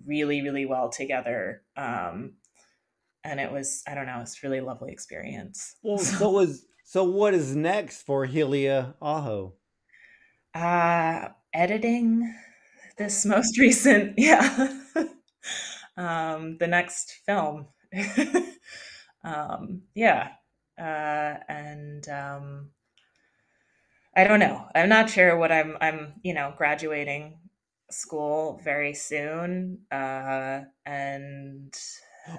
really 0.05 0.41
really 0.41 0.67
well 0.67 0.89
together. 0.89 1.63
Um, 1.77 2.35
and 3.27 3.41
it 3.41 3.51
was 3.51 3.83
I 3.89 3.95
don't 3.95 4.07
know, 4.07 4.21
it's 4.21 4.43
really 4.43 4.61
lovely 4.61 4.93
experience. 4.93 5.77
Well, 5.83 5.99
so 6.19 6.31
was 6.31 6.65
so. 6.85 7.05
What 7.05 7.35
is 7.35 7.55
next 7.55 8.03
for 8.03 8.27
Hillia 8.27 8.95
Aho? 9.03 9.55
Uh, 10.55 11.29
editing 11.53 12.35
this 12.97 13.27
most 13.27 13.59
recent, 13.59 14.15
yeah, 14.17 14.81
um, 15.97 16.57
the 16.59 16.69
next 16.69 17.21
film. 17.27 17.67
um, 19.25 19.83
yeah, 19.95 20.31
uh, 20.79 21.35
and 21.49 22.09
um, 22.09 22.71
I 24.15 24.25
don't 24.25 24.41
know. 24.41 24.67
I'm 24.75 24.89
not 24.89 25.11
sure 25.11 25.37
what 25.37 25.51
I'm. 25.53 25.77
I'm 25.81 26.15
you 26.23 26.33
know 26.33 26.55
graduating 26.57 27.39
school 27.91 28.61
very 28.65 28.95
soon, 28.95 29.81
uh, 29.91 30.61
and 30.85 31.75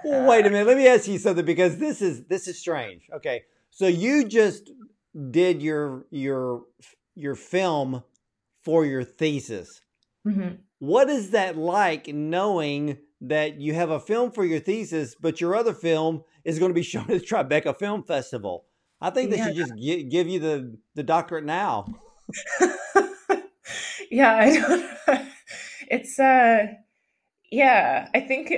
Well, 0.04 0.30
wait 0.30 0.46
a 0.46 0.50
minute. 0.50 0.68
Let 0.68 0.78
me 0.78 0.88
ask 0.88 1.08
you 1.08 1.18
something 1.18 1.46
because 1.46 1.78
this 1.78 2.02
is 2.02 2.26
this 2.26 2.48
is 2.48 2.60
strange. 2.60 3.04
Okay, 3.14 3.44
so 3.70 3.88
you 3.88 4.26
just 4.26 4.72
did 5.32 5.62
your 5.62 6.06
your 6.12 6.64
your 7.16 7.36
film 7.36 8.04
for 8.64 8.86
your 8.86 9.04
thesis. 9.04 9.82
mhm. 10.28 10.60
What 10.80 11.10
is 11.10 11.32
that 11.32 11.58
like 11.58 12.08
knowing 12.08 12.98
that 13.22 13.60
you 13.60 13.74
have 13.74 13.90
a 13.90 14.00
film 14.00 14.32
for 14.32 14.46
your 14.46 14.60
thesis, 14.60 15.16
but 15.20 15.42
your 15.42 15.56
other 15.56 15.74
film 15.74 16.24
is 16.44 16.60
going 16.60 16.70
to 16.70 16.76
be 16.76 16.84
shown 16.92 17.04
at 17.10 17.20
the 17.20 17.26
Tribeca 17.26 17.78
Film 17.78 18.04
Festival? 18.04 18.66
I 19.02 19.10
think 19.12 19.30
they 19.32 19.38
yeah, 19.38 19.48
should 19.48 19.56
just 19.56 19.76
gi- 19.76 20.04
give 20.04 20.28
you 20.28 20.40
the 20.40 20.78
the 20.96 21.04
doctorate 21.04 21.46
now. 21.46 21.86
yeah, 24.12 24.36
I 24.36 24.52
don't. 24.58 25.28
It's 25.90 26.20
uh, 26.20 26.68
yeah. 27.52 28.10
I 28.14 28.20
think 28.20 28.52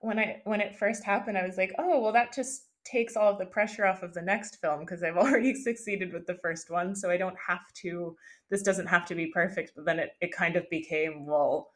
when 0.00 0.18
I 0.18 0.40
when 0.44 0.60
it 0.60 0.76
first 0.76 1.04
happened, 1.04 1.38
I 1.38 1.46
was 1.46 1.56
like, 1.56 1.72
oh 1.78 2.00
well, 2.00 2.12
that 2.12 2.34
just 2.34 2.62
takes 2.84 3.16
all 3.16 3.32
of 3.32 3.38
the 3.38 3.46
pressure 3.46 3.86
off 3.86 4.02
of 4.02 4.14
the 4.14 4.22
next 4.22 4.56
film 4.60 4.80
because 4.80 5.02
I've 5.02 5.16
already 5.18 5.54
succeeded 5.54 6.12
with 6.12 6.26
the 6.26 6.38
first 6.42 6.70
one, 6.70 6.94
so 6.94 7.10
I 7.10 7.16
don't 7.16 7.36
have 7.46 7.72
to. 7.82 8.16
This 8.50 8.62
doesn't 8.62 8.86
have 8.86 9.06
to 9.06 9.14
be 9.14 9.26
perfect. 9.26 9.72
But 9.76 9.84
then 9.84 9.98
it 9.98 10.10
it 10.20 10.32
kind 10.32 10.56
of 10.56 10.68
became 10.70 11.26
well. 11.26 11.70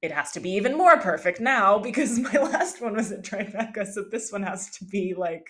It 0.00 0.12
has 0.12 0.30
to 0.32 0.40
be 0.40 0.50
even 0.50 0.76
more 0.76 0.98
perfect 1.00 1.40
now 1.40 1.78
because 1.88 2.18
my 2.18 2.32
last 2.40 2.80
one 2.80 2.94
was 2.94 3.12
at 3.12 3.24
Tribeca, 3.24 3.86
so 3.86 4.04
this 4.10 4.32
one 4.32 4.42
has 4.42 4.70
to 4.78 4.84
be 4.84 5.14
like, 5.16 5.46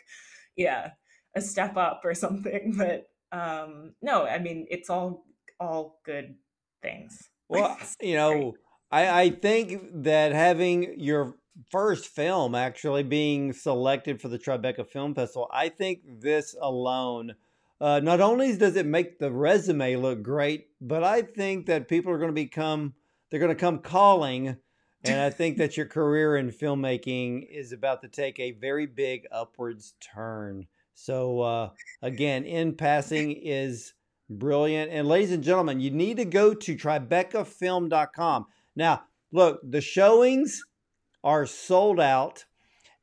yeah, 0.56 0.90
a 1.36 1.40
step 1.40 1.76
up 1.76 2.00
or 2.04 2.14
something. 2.14 2.74
But 2.76 3.04
um, 3.30 3.92
no, 4.02 4.24
I 4.26 4.38
mean 4.38 4.66
it's 4.70 4.88
all 4.90 5.24
all 5.60 6.00
good 6.04 6.36
things. 6.82 7.28
Well, 7.50 7.78
you 8.00 8.14
know, 8.14 8.54
I, 8.90 9.22
I 9.22 9.30
think 9.30 9.80
that 10.02 10.32
having 10.32 11.00
your 11.00 11.34
first 11.70 12.06
film 12.06 12.54
actually 12.54 13.02
being 13.02 13.52
selected 13.52 14.20
for 14.20 14.28
the 14.28 14.38
Tribeca 14.38 14.86
Film 14.86 15.14
Festival, 15.14 15.48
I 15.52 15.68
think 15.68 16.00
this 16.20 16.54
alone, 16.60 17.34
uh, 17.80 18.00
not 18.00 18.20
only 18.20 18.56
does 18.56 18.76
it 18.76 18.86
make 18.86 19.18
the 19.18 19.30
resume 19.30 19.96
look 19.96 20.22
great, 20.22 20.68
but 20.80 21.02
I 21.02 21.22
think 21.22 21.66
that 21.66 21.88
people 21.88 22.12
are 22.12 22.18
going 22.18 22.30
to 22.30 22.34
become, 22.34 22.94
they're 23.30 23.40
going 23.40 23.54
to 23.54 23.60
come 23.60 23.78
calling. 23.78 24.56
And 25.04 25.20
I 25.20 25.30
think 25.30 25.58
that 25.58 25.76
your 25.76 25.86
career 25.86 26.36
in 26.36 26.50
filmmaking 26.50 27.46
is 27.48 27.72
about 27.72 28.02
to 28.02 28.08
take 28.08 28.40
a 28.40 28.52
very 28.52 28.86
big 28.86 29.26
upwards 29.30 29.94
turn. 30.00 30.66
So, 30.94 31.40
uh, 31.40 31.70
again, 32.02 32.44
in 32.44 32.74
passing 32.74 33.32
is 33.32 33.94
brilliant. 34.28 34.90
And 34.90 35.06
ladies 35.06 35.30
and 35.30 35.44
gentlemen, 35.44 35.80
you 35.80 35.92
need 35.92 36.16
to 36.16 36.24
go 36.24 36.52
to 36.52 36.76
tribecafilm.com. 36.76 38.46
Now, 38.74 39.02
look, 39.30 39.60
the 39.62 39.80
showings 39.80 40.62
are 41.24 41.46
sold 41.46 42.00
out, 42.00 42.44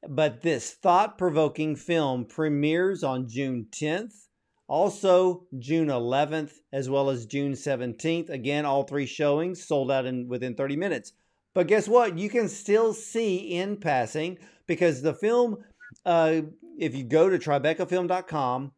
but 0.08 0.42
this 0.42 0.72
thought 0.72 1.18
provoking 1.18 1.76
film 1.76 2.26
premieres 2.26 3.04
on 3.04 3.28
June 3.28 3.68
10th, 3.72 4.28
also 4.68 5.46
June 5.60 5.88
11th, 5.88 6.54
as 6.72 6.90
well 6.90 7.10
as 7.10 7.26
June 7.26 7.54
17th. 7.54 8.30
Again, 8.30 8.66
all 8.66 8.84
three 8.84 9.06
showings 9.06 9.66
sold 9.66 9.92
out 9.92 10.06
in 10.06 10.28
within 10.28 10.56
30 10.56 10.76
minutes. 10.76 11.14
But 11.54 11.68
guess 11.68 11.88
what? 11.88 12.18
You 12.18 12.30
can 12.30 12.50
still 12.50 12.94
see 12.94 13.38
in 13.38 13.78
passing 13.78 14.38
because 14.68 15.02
the 15.02 15.14
film, 15.14 15.58
uh, 16.06 16.42
if 16.78 16.96
you 16.96 17.04
go 17.04 17.30
to 17.30 17.38
tribecafilm.com, 17.40 18.72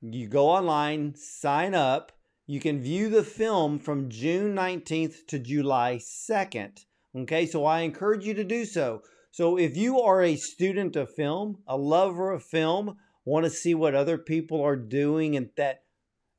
you 0.00 0.28
go 0.28 0.48
online, 0.48 1.14
sign 1.14 1.74
up. 1.74 2.12
You 2.46 2.60
can 2.60 2.80
view 2.80 3.08
the 3.10 3.24
film 3.24 3.78
from 3.78 4.08
June 4.08 4.54
19th 4.54 5.26
to 5.26 5.38
July 5.38 5.96
2nd. 6.00 6.84
Okay, 7.16 7.46
so 7.46 7.64
I 7.64 7.80
encourage 7.80 8.24
you 8.24 8.34
to 8.34 8.44
do 8.44 8.64
so. 8.64 9.02
So 9.30 9.58
if 9.58 9.76
you 9.76 10.00
are 10.00 10.22
a 10.22 10.36
student 10.36 10.96
of 10.96 11.14
film, 11.14 11.58
a 11.66 11.76
lover 11.76 12.32
of 12.32 12.42
film, 12.42 12.96
want 13.24 13.44
to 13.44 13.50
see 13.50 13.74
what 13.74 13.94
other 13.94 14.18
people 14.18 14.62
are 14.62 14.76
doing 14.76 15.36
and 15.36 15.50
that 15.56 15.82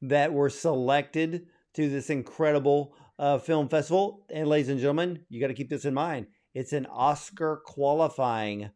that 0.01 0.33
were 0.33 0.49
selected 0.49 1.45
to 1.73 1.89
this 1.89 2.09
incredible 2.09 2.95
uh, 3.17 3.37
film 3.37 3.67
festival, 3.67 4.25
and 4.29 4.47
ladies 4.47 4.69
and 4.69 4.79
gentlemen, 4.79 5.19
you 5.29 5.41
got 5.41 5.47
to 5.47 5.53
keep 5.53 5.69
this 5.69 5.85
in 5.85 5.93
mind. 5.93 6.27
It's 6.53 6.73
an 6.73 6.85
Oscar 6.85 7.61
qualifying 7.65 8.69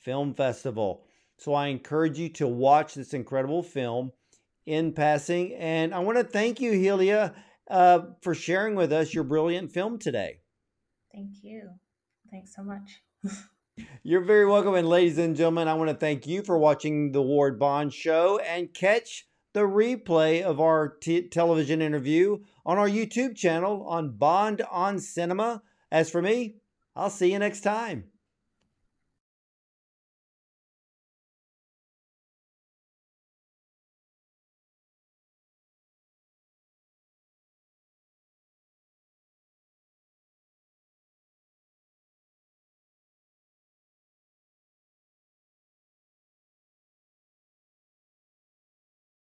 film 0.00 0.34
festival. 0.34 1.04
So 1.38 1.54
I 1.54 1.68
encourage 1.68 2.18
you 2.18 2.28
to 2.30 2.46
watch 2.48 2.94
this 2.94 3.14
incredible 3.14 3.62
film 3.62 4.12
in 4.66 4.92
passing. 4.92 5.54
And 5.54 5.94
I 5.94 6.00
want 6.00 6.18
to 6.18 6.24
thank 6.24 6.60
you, 6.60 6.72
Hillia, 6.72 7.34
uh, 7.70 8.00
for 8.22 8.34
sharing 8.34 8.74
with 8.74 8.92
us 8.92 9.14
your 9.14 9.24
brilliant 9.24 9.72
film 9.72 9.98
today. 9.98 10.40
Thank 11.14 11.44
you. 11.44 11.70
Thanks 12.30 12.54
so 12.54 12.64
much. 12.64 13.02
You're 14.02 14.24
very 14.24 14.46
welcome. 14.46 14.74
And 14.74 14.88
ladies 14.88 15.18
and 15.18 15.36
gentlemen, 15.36 15.68
I 15.68 15.74
want 15.74 15.90
to 15.90 15.96
thank 15.96 16.26
you 16.26 16.42
for 16.42 16.58
watching 16.58 17.12
the 17.12 17.22
Ward 17.22 17.58
Bond 17.58 17.92
Show 17.92 18.38
and 18.38 18.74
catch 18.74 19.26
the 19.52 19.60
replay 19.60 20.42
of 20.42 20.60
our 20.60 20.88
t- 20.88 21.28
television 21.28 21.80
interview 21.80 22.38
on 22.66 22.78
our 22.78 22.88
YouTube 22.88 23.36
channel 23.36 23.86
on 23.86 24.16
Bond 24.16 24.62
on 24.70 24.98
Cinema. 24.98 25.62
As 25.92 26.10
for 26.10 26.20
me, 26.20 26.56
I'll 26.96 27.10
see 27.10 27.32
you 27.32 27.38
next 27.38 27.60
time. 27.60 28.04